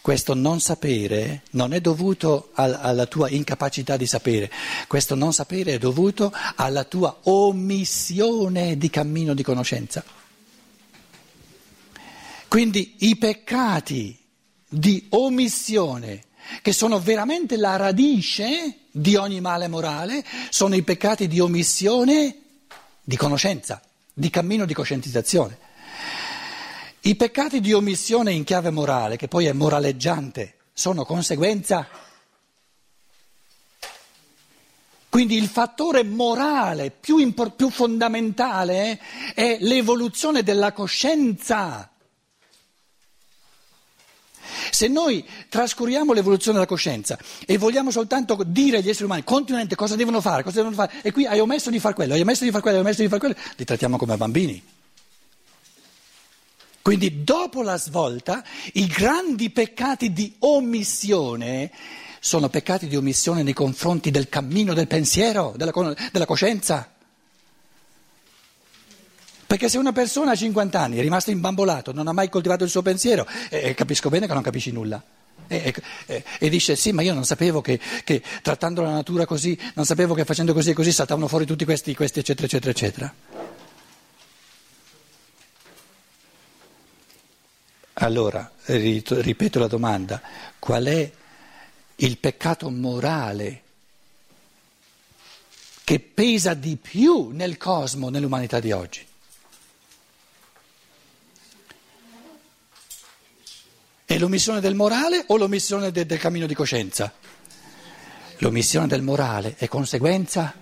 Questo 0.00 0.34
non 0.34 0.60
sapere 0.60 1.42
non 1.52 1.72
è 1.72 1.80
dovuto 1.80 2.50
alla 2.54 3.06
tua 3.06 3.28
incapacità 3.28 3.96
di 3.96 4.06
sapere, 4.06 4.50
questo 4.86 5.16
non 5.16 5.32
sapere 5.32 5.74
è 5.74 5.78
dovuto 5.78 6.32
alla 6.54 6.84
tua 6.84 7.18
omissione 7.24 8.76
di 8.76 8.88
cammino 8.88 9.34
di 9.34 9.42
conoscenza. 9.42 10.04
Quindi 12.56 12.94
i 13.00 13.16
peccati 13.16 14.18
di 14.66 15.08
omissione, 15.10 16.22
che 16.62 16.72
sono 16.72 16.98
veramente 16.98 17.58
la 17.58 17.76
radice 17.76 18.86
di 18.90 19.14
ogni 19.14 19.42
male 19.42 19.68
morale, 19.68 20.24
sono 20.48 20.74
i 20.74 20.82
peccati 20.82 21.28
di 21.28 21.38
omissione 21.38 22.34
di 23.02 23.14
conoscenza, 23.14 23.82
di 24.10 24.30
cammino 24.30 24.64
di 24.64 24.72
coscientizzazione. 24.72 25.58
I 27.00 27.14
peccati 27.14 27.60
di 27.60 27.74
omissione 27.74 28.32
in 28.32 28.44
chiave 28.44 28.70
morale, 28.70 29.16
che 29.16 29.28
poi 29.28 29.44
è 29.44 29.52
moraleggiante, 29.52 30.54
sono 30.72 31.04
conseguenza. 31.04 31.86
Quindi 35.10 35.36
il 35.36 35.48
fattore 35.48 36.04
morale 36.04 36.90
più, 36.90 37.18
impor- 37.18 37.54
più 37.54 37.68
fondamentale 37.68 38.98
è 39.34 39.58
l'evoluzione 39.60 40.42
della 40.42 40.72
coscienza. 40.72 41.90
Se 44.70 44.88
noi 44.88 45.24
trascuriamo 45.48 46.12
l'evoluzione 46.12 46.58
della 46.58 46.68
coscienza 46.68 47.18
e 47.46 47.58
vogliamo 47.58 47.90
soltanto 47.90 48.38
dire 48.46 48.78
agli 48.78 48.88
esseri 48.88 49.04
umani 49.04 49.24
continuamente 49.24 49.74
cosa 49.74 49.96
devono 49.96 50.20
fare, 50.20 50.42
cosa 50.42 50.56
devono 50.56 50.74
fare, 50.74 50.92
e 51.02 51.12
qui 51.12 51.26
hai 51.26 51.40
omesso 51.40 51.70
di 51.70 51.78
fare 51.78 51.94
quello, 51.94 52.14
hai 52.14 52.20
omesso 52.20 52.44
di 52.44 52.50
fare 52.50 52.62
quello, 52.62 52.76
hai 52.78 52.82
omesso 52.82 53.02
di 53.02 53.08
fare 53.08 53.20
quello, 53.20 53.34
li 53.56 53.64
trattiamo 53.64 53.96
come 53.96 54.16
bambini. 54.16 54.62
Quindi 56.82 57.24
dopo 57.24 57.62
la 57.62 57.76
svolta 57.78 58.44
i 58.74 58.86
grandi 58.86 59.50
peccati 59.50 60.12
di 60.12 60.36
omissione 60.38 61.72
sono 62.20 62.48
peccati 62.48 62.86
di 62.86 62.96
omissione 62.96 63.42
nei 63.42 63.52
confronti 63.52 64.10
del 64.10 64.28
cammino 64.28 64.72
del 64.72 64.86
pensiero, 64.86 65.52
della, 65.56 65.72
della 66.12 66.26
coscienza. 66.26 66.95
Perché 69.46 69.68
se 69.68 69.78
una 69.78 69.92
persona 69.92 70.32
a 70.32 70.34
50 70.34 70.80
anni 70.80 70.98
è 70.98 71.00
rimasto 71.00 71.30
imbambolato, 71.30 71.92
non 71.92 72.08
ha 72.08 72.12
mai 72.12 72.28
coltivato 72.28 72.64
il 72.64 72.70
suo 72.70 72.82
pensiero, 72.82 73.26
eh, 73.48 73.74
capisco 73.74 74.08
bene 74.08 74.26
che 74.26 74.32
non 74.32 74.42
capisci 74.42 74.72
nulla. 74.72 75.00
E, 75.48 75.72
e, 76.06 76.24
e, 76.40 76.48
dice 76.48 76.74
sì, 76.74 76.90
ma 76.90 77.02
io 77.02 77.14
non 77.14 77.24
sapevo 77.24 77.60
che, 77.60 77.78
che, 78.02 78.20
trattando 78.42 78.82
la 78.82 78.90
natura 78.90 79.24
così, 79.24 79.56
non 79.74 79.84
sapevo 79.84 80.14
che 80.14 80.24
facendo 80.24 80.52
così 80.52 80.70
e 80.70 80.74
così 80.74 80.90
saltavano 80.90 81.28
fuori 81.28 81.46
tutti 81.46 81.64
questi, 81.64 81.94
questi 81.94 82.18
eccetera, 82.18 82.46
eccetera, 82.46 82.70
eccetera. 82.72 83.14
Allora, 87.98 88.50
ripeto 88.64 89.58
la 89.58 89.68
domanda, 89.68 90.20
qual 90.58 90.84
è 90.84 91.10
il 91.96 92.18
peccato 92.18 92.68
morale 92.68 93.62
che 95.84 96.00
pesa 96.00 96.54
di 96.54 96.76
più 96.76 97.30
nel 97.30 97.56
cosmo, 97.56 98.08
nell'umanità 98.10 98.58
di 98.58 98.72
oggi? 98.72 99.06
È 104.06 104.16
l'omissione 104.18 104.60
del 104.60 104.76
morale 104.76 105.24
o 105.26 105.36
l'omissione 105.36 105.90
de- 105.90 106.06
del 106.06 106.18
cammino 106.18 106.46
di 106.46 106.54
coscienza? 106.54 107.12
L'omissione 108.38 108.86
del 108.86 109.02
morale 109.02 109.56
è 109.58 109.66
conseguenza. 109.66 110.54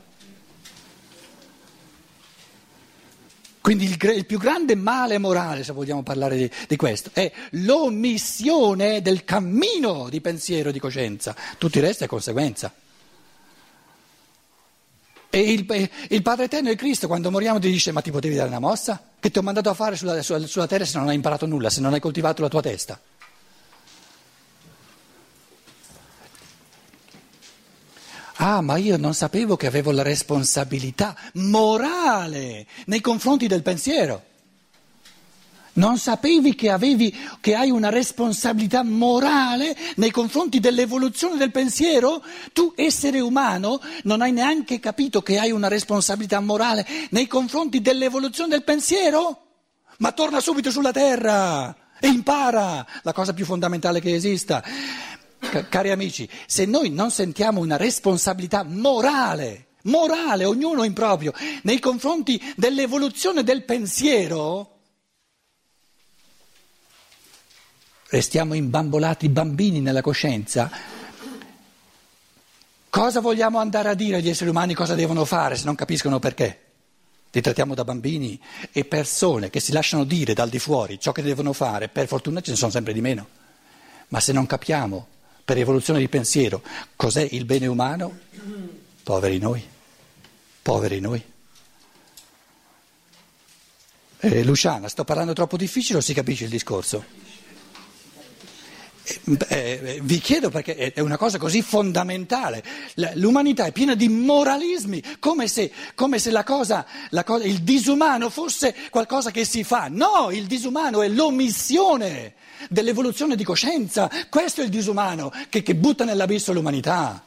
Quindi 3.61 3.85
il, 3.85 3.99
il 4.17 4.25
più 4.25 4.39
grande 4.39 4.75
male 4.75 5.19
morale, 5.19 5.63
se 5.63 5.73
vogliamo 5.73 6.03
parlare 6.03 6.39
di, 6.39 6.51
di, 6.67 6.77
questo, 6.77 7.11
è 7.13 7.31
l'omissione 7.51 9.03
del 9.03 9.25
cammino 9.25 10.09
di 10.09 10.23
pensiero 10.23 10.71
e 10.71 10.73
di 10.73 10.79
coscienza. 10.79 11.37
Tutto 11.59 11.77
il 11.77 11.85
resto 11.85 12.05
è 12.05 12.07
conseguenza. 12.07 12.73
E 15.29 15.41
il, 15.53 15.91
il, 16.09 16.23
Padre 16.23 16.45
Eterno 16.45 16.71
e 16.71 16.77
Cristo 16.77 17.09
quando 17.09 17.31
moriamo 17.31 17.59
ti 17.59 17.71
dice 17.71 17.93
ma 17.93 18.01
ti 18.01 18.11
potevi 18.11 18.37
dare 18.37 18.49
una 18.49 18.59
mossa? 18.59 19.03
Che 19.21 19.31
ti 19.31 19.37
ho 19.37 19.43
mandato 19.43 19.69
a 19.69 19.75
fare 19.75 19.97
sulla, 19.97 20.23
sulla, 20.23 20.47
sulla 20.47 20.67
terra 20.67 20.87
se 20.87 20.97
non 20.97 21.09
hai 21.09 21.15
imparato 21.17 21.45
nulla, 21.45 21.69
se 21.69 21.83
non 21.83 21.93
hai 21.93 22.01
coltivato 22.01 22.41
la 22.41 22.49
tua 22.49 22.63
testa? 22.63 22.99
Ah, 28.47 28.61
ma 28.61 28.77
io 28.77 28.99
non 28.99 29.15
sapevo 29.15 29.57
che 29.57 29.67
avevo 29.67 29.91
la 29.91 30.03
responsabilità 30.03 31.17
morale 31.37 32.67
nei 32.85 33.01
confronti 33.01 33.47
del 33.47 33.63
pensiero. 33.63 34.23
Non 35.77 35.97
sapevi 35.97 36.55
che, 36.55 36.69
avevi, 36.69 37.17
che 37.41 37.55
hai 37.55 37.71
una 37.71 37.89
responsabilità 37.89 38.83
morale 38.83 39.75
nei 39.97 40.11
confronti 40.11 40.61
dell'evoluzione 40.61 41.39
del 41.39 41.53
pensiero? 41.53 42.23
Tu, 42.53 42.75
essere 42.77 43.19
umano, 43.21 43.81
non 44.03 44.21
hai 44.21 44.33
neanche 44.33 44.79
capito 44.79 45.23
che 45.23 45.39
hai 45.39 45.51
una 45.51 45.69
responsabilità 45.69 46.39
morale 46.41 46.87
nei 47.13 47.27
confronti 47.27 47.81
dell'evoluzione 47.81 48.51
del 48.51 48.63
pensiero? 48.63 49.41
Ma 50.01 50.13
torna 50.13 50.41
subito 50.41 50.71
sulla 50.71 50.93
terra 50.93 51.75
e 51.99 52.09
impara 52.09 52.87
la 53.05 53.13
cosa 53.15 53.33
più 53.33 53.47
fondamentale 53.47 54.03
che 54.03 54.15
esista. 54.15 54.63
Cari 55.63 55.91
amici, 55.91 56.29
se 56.47 56.65
noi 56.65 56.91
non 56.91 57.11
sentiamo 57.11 57.61
una 57.61 57.77
responsabilità 57.77 58.65
morale, 58.65 59.69
morale, 59.83 60.45
ognuno 60.45 60.85
in 60.85 60.93
proprio, 60.93 61.33
nei 61.63 61.79
confronti 61.79 62.41
dell'evoluzione 62.57 63.43
del 63.43 63.65
pensiero, 63.65 64.71
restiamo 68.09 68.55
imbambolati 68.55 69.29
bambini 69.29 69.81
nella 69.81 70.01
coscienza. 70.03 70.71
Cosa 72.91 73.21
vogliamo 73.21 73.59
andare 73.59 73.89
a 73.89 73.95
dire 73.95 74.17
agli 74.17 74.29
esseri 74.29 74.51
umani 74.51 74.75
cosa 74.75 74.95
devono 74.95 75.25
fare 75.25 75.57
se 75.57 75.65
non 75.65 75.75
capiscono 75.75 76.21
perché? 76.21 76.61
Li 77.33 77.41
trattiamo 77.41 77.75
da 77.75 77.83
bambini 77.83 78.41
e 78.71 78.85
persone 78.85 79.51
che 79.51 79.59
si 79.59 79.73
lasciano 79.73 80.05
dire 80.05 80.35
dal 80.35 80.49
di 80.49 80.61
fuori 80.61 81.01
ciò 81.01 81.11
che 81.11 81.23
devono 81.23 81.53
fare, 81.53 81.89
per 81.89 82.07
fortuna 82.07 82.41
ce 82.41 82.53
ne 82.53 82.57
sono 82.57 82.71
sempre 82.71 82.93
di 82.93 83.01
meno. 83.01 83.27
Ma 84.09 84.21
se 84.21 84.33
non 84.33 84.47
capiamo 84.47 85.09
per 85.45 85.59
evoluzione 85.59 85.99
di 85.99 86.09
pensiero, 86.09 86.63
cos'è 86.97 87.27
il 87.31 87.45
bene 87.45 87.67
umano? 87.67 88.19
Poveri 89.03 89.39
noi, 89.39 89.63
poveri 90.63 91.01
noi. 91.01 91.23
Eh, 94.21 94.43
Luciana, 94.43 94.89
sto 94.89 95.05
parlando 95.05 95.35
troppo 95.35 95.59
difficile 95.59 95.99
o 95.99 96.01
si 96.01 96.15
capisce 96.15 96.45
il 96.45 96.51
discorso? 96.51 97.24
Eh, 99.05 99.39
eh, 99.49 100.01
vi 100.03 100.19
chiedo 100.19 100.49
perché 100.49 100.93
è 100.93 101.01
una 101.01 101.19
cosa 101.19 101.37
così 101.37 101.61
fondamentale. 101.61 102.65
L'umanità 103.15 103.67
è 103.67 103.73
piena 103.73 103.95
di 103.95 104.09
moralismi, 104.09 105.03
come 105.19 105.47
se, 105.47 105.71
come 105.95 106.19
se 106.19 106.31
la 106.31 106.43
cosa, 106.43 106.87
la 107.11 107.23
cosa, 107.23 107.45
il 107.45 107.61
disumano 107.63 108.31
fosse 108.31 108.75
qualcosa 108.91 109.31
che 109.31 109.45
si 109.45 109.63
fa. 109.63 109.89
No, 109.91 110.31
il 110.31 110.47
disumano 110.47 111.03
è 111.03 111.09
l'omissione 111.09 112.35
dell'evoluzione 112.71 113.37
di 113.37 113.45
coscienza. 113.45 114.11
Questo 114.31 114.63
è 114.63 114.65
il 114.65 114.71
disumano 114.71 115.31
che, 115.51 115.63
che 115.63 115.75
butta 115.75 116.05
nell'abisso 116.05 116.53
l'umanità 116.55 117.23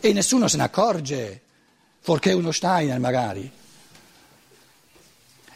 e 0.00 0.12
nessuno 0.12 0.48
se 0.48 0.56
ne 0.56 0.64
accorge, 0.64 1.40
fuorché 2.00 2.32
uno 2.32 2.50
Steiner 2.50 2.98
magari. 2.98 3.58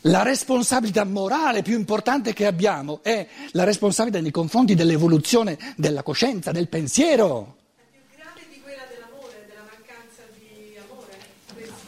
La 0.07 0.23
responsabilità 0.23 1.05
morale 1.05 1.63
più 1.63 1.79
importante 1.79 2.35
che 2.35 2.45
abbiamo 2.45 3.01
è 3.03 3.27
la 3.53 3.65
responsabilità 3.65 4.21
nei 4.21 4.31
confronti 4.31 4.75
dell'evoluzione 4.75 5.57
della 5.77 6.03
coscienza, 6.03 6.53
del 6.53 6.69
pensiero. 6.69 7.57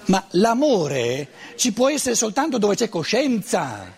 Ma 0.07 0.25
l'amore 0.31 1.29
ci 1.57 1.73
può 1.73 1.91
essere 1.91 2.15
soltanto 2.15 2.57
dove 2.57 2.75
c'è 2.75 2.89
coscienza. 2.89 3.93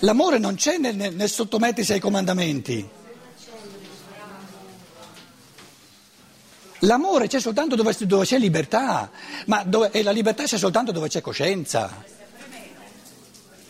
L'amore 0.00 0.38
non 0.38 0.56
c'è 0.56 0.76
nel, 0.76 0.96
nel, 0.96 1.14
nel 1.14 1.30
sottomettersi 1.30 1.94
ai 1.94 2.00
comandamenti. 2.00 2.86
L'amore 6.80 7.26
c'è 7.26 7.40
soltanto 7.40 7.74
dove, 7.74 7.96
dove 8.00 8.26
c'è 8.26 8.38
libertà, 8.38 9.10
ma 9.46 9.62
dove, 9.64 9.90
e 9.92 10.02
la 10.02 10.10
libertà 10.10 10.42
c'è 10.42 10.58
soltanto 10.58 10.92
dove 10.92 11.08
c'è 11.08 11.22
coscienza. 11.22 12.22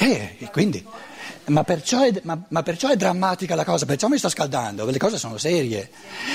Eh, 0.04 0.50
quindi, 0.52 0.84
ma 1.46 1.64
perciò, 1.64 2.02
è, 2.02 2.12
ma, 2.24 2.38
ma 2.48 2.62
perciò, 2.62 2.90
è, 2.90 2.96
drammatica 2.96 3.54
la 3.54 3.64
cosa, 3.64 3.86
perciò 3.86 4.08
mi 4.08 4.18
sto 4.18 4.28
scaldando, 4.28 4.84
le 4.84 4.98
cose 4.98 5.16
sono 5.16 5.38
serie. 5.38 5.90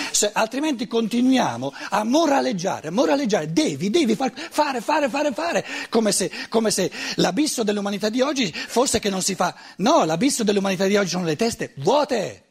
Se, 0.10 0.32
altrimenti 0.34 0.88
continuiamo 0.88 1.72
a 1.90 2.04
moraleggiare, 2.04 2.90
moraleggiare, 2.90 3.54
devi, 3.54 3.92
devi 3.92 4.16
far, 4.16 4.34
fare, 4.34 4.82
fare, 4.82 5.08
fare, 5.08 5.32
fare, 5.34 5.66
come 5.90 6.12
se, 6.12 6.32
come 6.50 6.72
se 6.72 6.92
l'abisso 7.18 7.62
dell'umanità 7.62 8.10
di 8.10 8.22
oggi 8.22 8.52
fosse 8.52 8.98
che 8.98 9.12
non 9.12 9.22
si 9.22 9.36
fa. 9.36 9.54
No, 9.78 10.04
l'abisso 10.04 10.44
dell'umanità 10.44 10.88
di 10.88 10.98
oggi 10.98 11.10
sono 11.10 11.26
le 11.26 11.36
teste 11.36 11.74
vuote. 11.78 12.46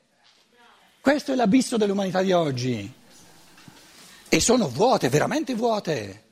Questo 1.01 1.33
è 1.33 1.35
l'abisso 1.35 1.77
dell'umanità 1.77 2.23
di 2.23 2.31
oggi. 2.31 2.93
E 4.29 4.41
sono 4.41 4.69
vuote, 4.69 5.09
veramente 5.09 5.55
vuote 5.57 6.27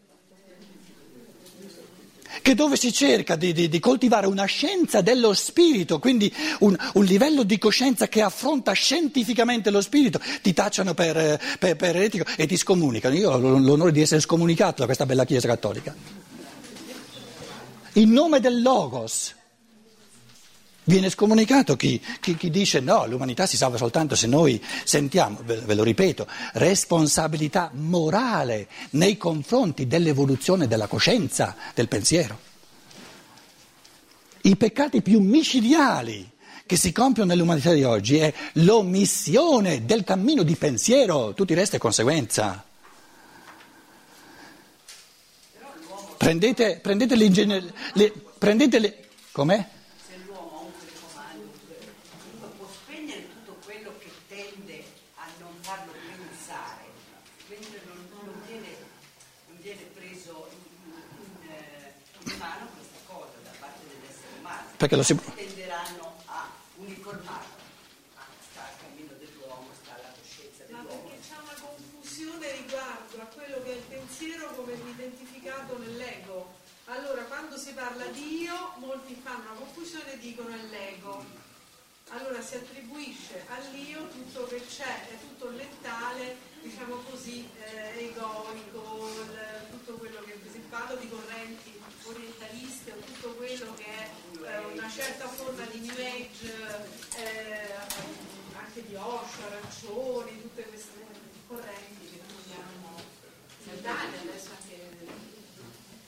che 2.47 2.55
dove 2.55 2.77
si 2.77 2.93
cerca 2.93 3.35
di, 3.35 3.53
di, 3.53 3.69
di, 3.69 3.81
coltivare 3.81 4.29
una 4.29 4.45
scienza 4.45 5.01
dello 5.01 5.33
spirito, 5.33 5.99
quindi 5.99 6.33
un, 6.61 6.77
un, 6.93 7.05
livello 7.05 7.43
di 7.43 7.59
coscienza 7.59 8.07
che 8.07 8.23
affronta 8.23 8.71
scientificamente 8.71 9.73
lo 9.73 9.81
spirito, 9.81 10.21
ti 10.43 10.53
tacciano 10.53 10.95
per, 10.95 11.41
per, 11.59 11.75
per 11.75 11.97
etico 11.97 12.25
e 12.37 12.47
ti 12.47 12.57
scomunicano. 12.57 13.17
Io 13.17 13.33
ho 13.33 13.39
l'onore 13.39 13.91
di 13.91 14.01
essere 14.01 14.21
scomunicato 14.21 14.77
da 14.79 14.85
questa 14.85 15.07
bella 15.07 15.25
Chiesa 15.25 15.49
cattolica. 15.49 15.93
In 17.95 18.13
nome 18.13 18.39
del 18.39 18.63
Logos. 18.63 19.35
Viene 20.89 21.11
scomunicato 21.11 21.75
chi, 21.75 22.01
chi, 22.21 22.37
chi, 22.37 22.49
dice 22.49 22.79
no, 22.79 23.07
l'umanità 23.07 23.45
si 23.45 23.57
salva 23.57 23.77
soltanto 23.77 24.15
se 24.15 24.29
noi 24.29 24.63
sentiamo, 24.85 25.41
ve, 25.43 25.75
lo 25.75 25.83
ripeto, 25.83 26.29
responsabilità 26.53 27.71
morale 27.73 28.69
nei 28.91 29.17
confronti 29.17 29.89
dell'evoluzione 29.89 30.69
della 30.69 30.87
coscienza, 30.87 31.57
del 31.75 31.89
pensiero. 31.89 32.39
I 34.43 34.55
peccati 34.55 35.03
più 35.03 35.19
micidiali 35.19 36.31
che 36.65 36.77
si 36.77 36.93
compiono 36.93 37.31
nell'umanità 37.31 37.73
di 37.73 37.83
oggi 37.83 38.19
è 38.19 38.33
l'omissione 38.55 39.85
del 39.85 40.05
cammino 40.05 40.45
di 40.45 40.55
pensiero, 40.55 41.35
tutto 41.35 41.51
il 41.51 41.59
resto 41.59 41.75
è 41.75 41.81
conseguenza. 41.81 42.65
Prendete, 46.17 46.79
prendete 46.81 47.17
l'ingegneria, 47.17 47.73
prendete 48.39 48.79
le... 48.79 49.05
Com'è? 49.33 49.75
Perché 64.77 64.97
lo 64.97 65.03
si... 65.03 65.17
tenderanno 65.35 66.23
a 66.27 66.51
uniformarlo. 66.77 67.55
Ah, 68.17 68.27
sta 68.51 68.61
al 68.61 68.77
cammino 68.79 69.15
dell'uomo, 69.19 69.71
sta 69.83 69.95
alla 69.95 70.13
coscienza 70.13 70.65
dell'uomo. 70.65 70.89
Ma 70.89 70.95
perché 70.95 71.21
c'è 71.27 71.37
una 71.41 71.57
confusione 71.59 72.53
riguardo 72.53 73.21
a 73.23 73.25
quello 73.25 73.63
che 73.63 73.73
è 73.73 73.77
il 73.77 73.83
pensiero 73.89 74.55
come 74.55 74.75
identificato 74.75 75.79
nell'ego. 75.79 76.55
Allora, 76.87 77.23
quando 77.23 77.57
si 77.57 77.73
parla 77.73 78.05
di 78.07 78.43
io, 78.43 78.73
molti 78.77 79.19
fanno 79.23 79.51
una 79.51 79.61
confusione 79.61 80.13
e 80.13 80.19
dicono 80.19 80.55
è 80.55 80.63
l'ego. 80.69 81.25
Allora 82.11 82.41
si 82.43 82.55
attribuisce 82.55 83.45
all'io 83.49 84.09
tutto 84.11 84.45
che 84.45 84.65
c'è, 84.65 85.09
è 85.09 85.19
tutto 85.19 85.49
mentale, 85.51 86.37
diciamo 86.61 86.97
così, 87.11 87.49
eh, 87.59 88.11
egoico, 88.11 89.11
tutto 89.71 89.95
quello 89.95 90.21
che 90.21 90.39
si 90.53 90.59
parla 90.69 90.95
di 90.95 91.09
correnti 91.09 91.77
orientaliste 92.09 92.93
o 92.93 92.97
tutto 92.97 93.29
quello 93.35 93.75
che 93.75 93.85
è 93.85 94.11
eh, 94.45 94.65
una 94.73 94.91
certa 94.91 95.29
forma 95.29 95.65
di 95.67 95.81
new 95.81 95.95
age, 95.95 96.55
eh, 97.17 97.75
anche 98.57 98.87
di 98.87 98.95
Osho, 98.95 99.47
arancioni, 99.47 100.43
tutte 100.43 100.63
queste 100.65 101.05
correnti 101.47 102.11
che 102.11 102.21
troviamo 102.27 103.01
in 103.65 103.79
Italia, 103.79 104.21
adesso 104.21 104.51
anche 104.51 104.95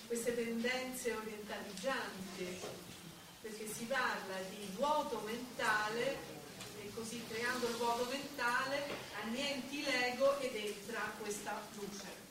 queste 0.07 0.35
tendenze 0.35 1.13
orientaleggianti, 1.13 2.61
perché 3.43 3.69
si 3.73 3.85
parla 3.85 4.37
di 4.51 4.69
vuoto 4.77 5.23
mentale 5.27 6.17
e 6.81 6.91
così 6.95 7.23
creando 7.29 7.69
il 7.69 7.75
vuoto 7.75 8.07
mentale 8.11 8.87
annienti 9.23 9.83
l'ego 9.83 10.39
ed 10.39 10.55
entra 10.55 11.13
questa 11.21 11.61
luce. 11.75 12.27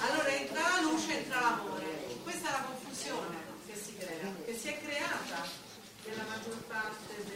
Allora 0.00 0.28
entra 0.28 0.60
la 0.60 0.80
luce, 0.80 1.18
entra 1.18 1.40
l'amore. 1.40 1.84
Questa 2.22 2.43
è 2.43 2.43
la 2.54 2.62
confusione 2.62 3.36
che 3.66 3.74
si 3.74 3.96
crea, 3.98 4.32
che 4.44 4.54
si 4.54 4.68
è 4.68 4.78
creata 4.78 5.42
nella 6.06 6.24
maggior 6.28 6.62
parte 6.68 7.14
del, 7.16 7.34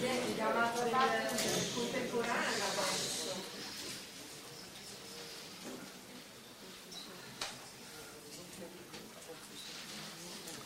della 0.00 0.72
contemporanea 1.74 2.64
adesso. 2.72 3.52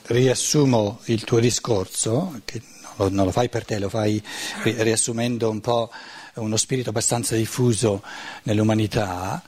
Riassumo 0.03 1.01
il 1.07 1.25
tuo 1.25 1.41
discorso, 1.41 2.41
che 2.45 2.63
non 2.97 3.25
lo 3.25 3.31
fai 3.33 3.49
per 3.49 3.65
te, 3.65 3.79
lo 3.79 3.89
fai 3.89 4.23
riassumendo 4.63 5.51
un 5.51 5.61
po' 5.61 5.91
uno 6.35 6.57
spirito 6.57 6.91
abbastanza 6.91 7.35
diffuso 7.35 8.03
nell'umanità, 8.45 9.43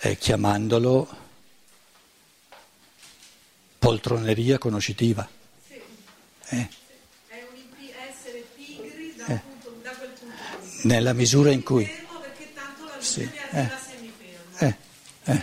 eh, 0.00 0.18
chiamandolo 0.18 1.21
poltroneria 3.82 4.58
conoscitiva. 4.58 5.28
Sì. 5.66 5.74
Eh. 5.74 6.68
È 7.26 7.44
un 7.50 7.58
essere 8.08 8.44
pigri 8.54 9.14
da, 9.16 9.26
eh. 9.26 9.40
punto, 9.42 9.80
da 9.82 9.90
quel 9.90 10.10
punto 10.10 10.34
di 10.60 10.66
vista. 10.66 10.88
Nella 10.88 11.12
misura 11.12 11.50
in 11.50 11.64
cui... 11.64 11.84
Perché 11.84 12.52
tanto 12.54 12.84
la 12.84 13.00
sì. 13.00 13.28
eh. 13.50 13.70
Eh. 14.58 14.76
Eh. 15.24 15.42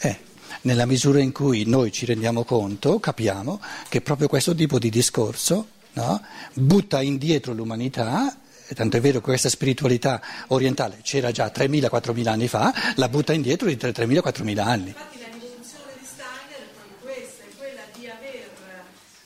Eh. 0.00 0.20
Nella 0.62 0.84
misura 0.84 1.20
in 1.20 1.32
cui 1.32 1.64
noi 1.64 1.90
ci 1.90 2.04
rendiamo 2.04 2.44
conto, 2.44 3.00
capiamo 3.00 3.58
che 3.88 4.02
proprio 4.02 4.28
questo 4.28 4.54
tipo 4.54 4.78
di 4.78 4.90
discorso 4.90 5.68
no, 5.94 6.22
butta 6.52 7.00
indietro 7.00 7.54
l'umanità 7.54 8.36
tanto 8.74 8.96
è 8.96 9.00
vero 9.00 9.18
che 9.18 9.26
questa 9.26 9.48
spiritualità 9.48 10.20
orientale 10.48 11.00
c'era 11.02 11.30
già 11.30 11.50
3.000-4.000 11.52 12.28
anni 12.28 12.48
fa, 12.48 12.72
la 12.96 13.08
butta 13.08 13.32
indietro 13.32 13.66
di 13.68 13.76
3.000-4.000 13.76 14.58
anni. 14.58 14.88
Infatti 14.88 15.18
la 15.18 15.26
rivoluzione 15.26 15.92
di 15.98 16.06
Steiner 16.06 16.60
è 16.60 16.70
proprio 16.74 16.96
questa, 17.00 17.44
è 17.44 17.56
quella 17.56 17.82
di 17.94 18.06
aver, 18.06 18.50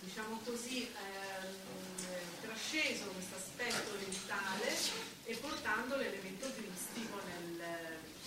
diciamo 0.01 0.41
così, 0.45 0.89
ehm, 0.89 1.45
trasceso 2.41 3.05
questo 3.13 3.37
aspetto 3.37 3.93
orientale 3.93 4.67
e 5.27 5.35
portando 5.37 5.97
l'elemento 5.97 6.49
cristico 6.57 7.21
nel, 7.29 7.61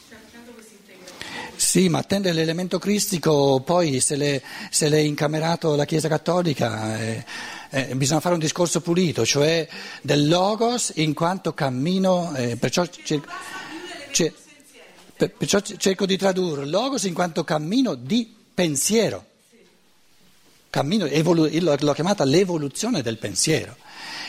cioè 0.07 0.17
facendo 0.21 0.51
questa 0.51 0.73
integrazione. 0.77 1.57
Sì, 1.77 1.89
ma 1.89 1.99
attende 1.99 2.33
l'elemento 2.33 2.79
cristico, 2.79 3.61
poi 3.63 3.99
se 3.99 4.15
l'è, 4.15 4.41
se 4.71 4.89
l'è 4.89 4.97
incamerato 4.97 5.75
la 5.75 5.85
Chiesa 5.85 6.07
Cattolica... 6.07 6.99
Eh, 6.99 7.25
eh, 7.69 7.95
bisogna 7.95 8.19
fare 8.19 8.33
un 8.33 8.39
discorso 8.39 8.81
pulito, 8.81 9.23
cioè 9.23 9.67
del 10.01 10.27
logos 10.27 10.93
in 10.95 11.13
quanto 11.13 11.53
cammino, 11.53 12.33
eh, 12.35 12.55
perciò, 12.55 12.83
cer- 12.87 13.21
cer- 14.09 14.33
per- 15.15 15.33
perciò 15.37 15.59
cerco 15.59 16.07
di 16.07 16.17
tradurre 16.17 16.65
logos 16.65 17.03
in 17.03 17.13
quanto 17.13 17.43
cammino 17.43 17.93
di 17.93 18.33
pensiero. 18.55 19.23
cammino, 20.71 21.05
evolu- 21.05 21.47
l'ho 21.61 21.93
chiamata 21.93 22.23
l'evoluzione 22.23 23.03
del 23.03 23.19
pensiero. 23.19 23.75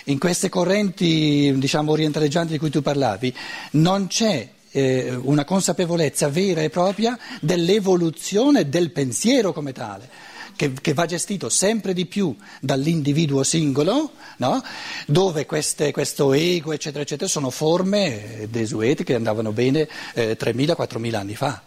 In 0.05 0.19
queste 0.19 0.51
correnti 0.51 1.55
diciamo, 1.57 1.93
orientaleggianti 1.93 2.53
di 2.53 2.59
cui 2.59 2.69
tu 2.69 2.83
parlavi 2.83 3.35
non 3.71 4.07
c'è 4.07 4.57
eh, 4.79 5.15
una 5.23 5.45
consapevolezza 5.45 6.29
vera 6.29 6.63
e 6.63 6.71
propria 6.71 7.19
dell'evoluzione 7.41 8.69
del 8.69 8.93
pensiero 8.93 9.53
come 9.53 9.73
tale. 9.73 10.37
Che, 10.55 10.73
che, 10.73 10.93
va 10.93 11.07
gestito 11.07 11.49
sempre 11.49 11.93
di 11.93 12.07
più 12.07 12.35
dall'individuo 12.61 13.45
singolo, 13.45 14.11
no? 14.39 14.61
dove 15.07 15.47
queste, 15.47 15.93
questo 15.93 16.33
ego, 16.33 16.73
eccetera, 16.73 17.03
eccetera, 17.05 17.29
sono 17.29 17.51
forme 17.51 18.41
eh, 18.41 18.49
desuete 18.49 19.05
che 19.05 19.15
andavano 19.15 19.53
bene 19.53 19.89
eh, 20.15 20.37
3.000-4.000 20.37 21.15
anni 21.15 21.37
fa. 21.37 21.63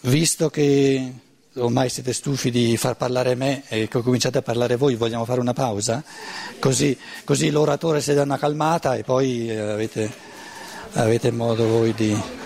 Visto 0.00 0.50
che 0.50 1.12
ormai 1.56 1.88
siete 1.88 2.12
stufi 2.12 2.50
di 2.50 2.76
far 2.76 2.96
parlare 2.96 3.34
me 3.34 3.62
e 3.68 3.88
che 3.88 4.02
cominciate 4.02 4.38
a 4.38 4.42
parlare 4.42 4.76
voi, 4.76 4.94
vogliamo 4.94 5.24
fare 5.24 5.40
una 5.40 5.52
pausa? 5.52 6.02
Così, 6.58 6.96
così 7.24 7.50
l'oratore 7.50 8.00
si 8.00 8.14
dà 8.14 8.22
una 8.22 8.38
calmata 8.38 8.94
e 8.94 9.02
poi 9.02 9.50
avete, 9.56 10.12
avete 10.92 11.30
modo 11.30 11.66
voi 11.66 11.94
di... 11.94 12.44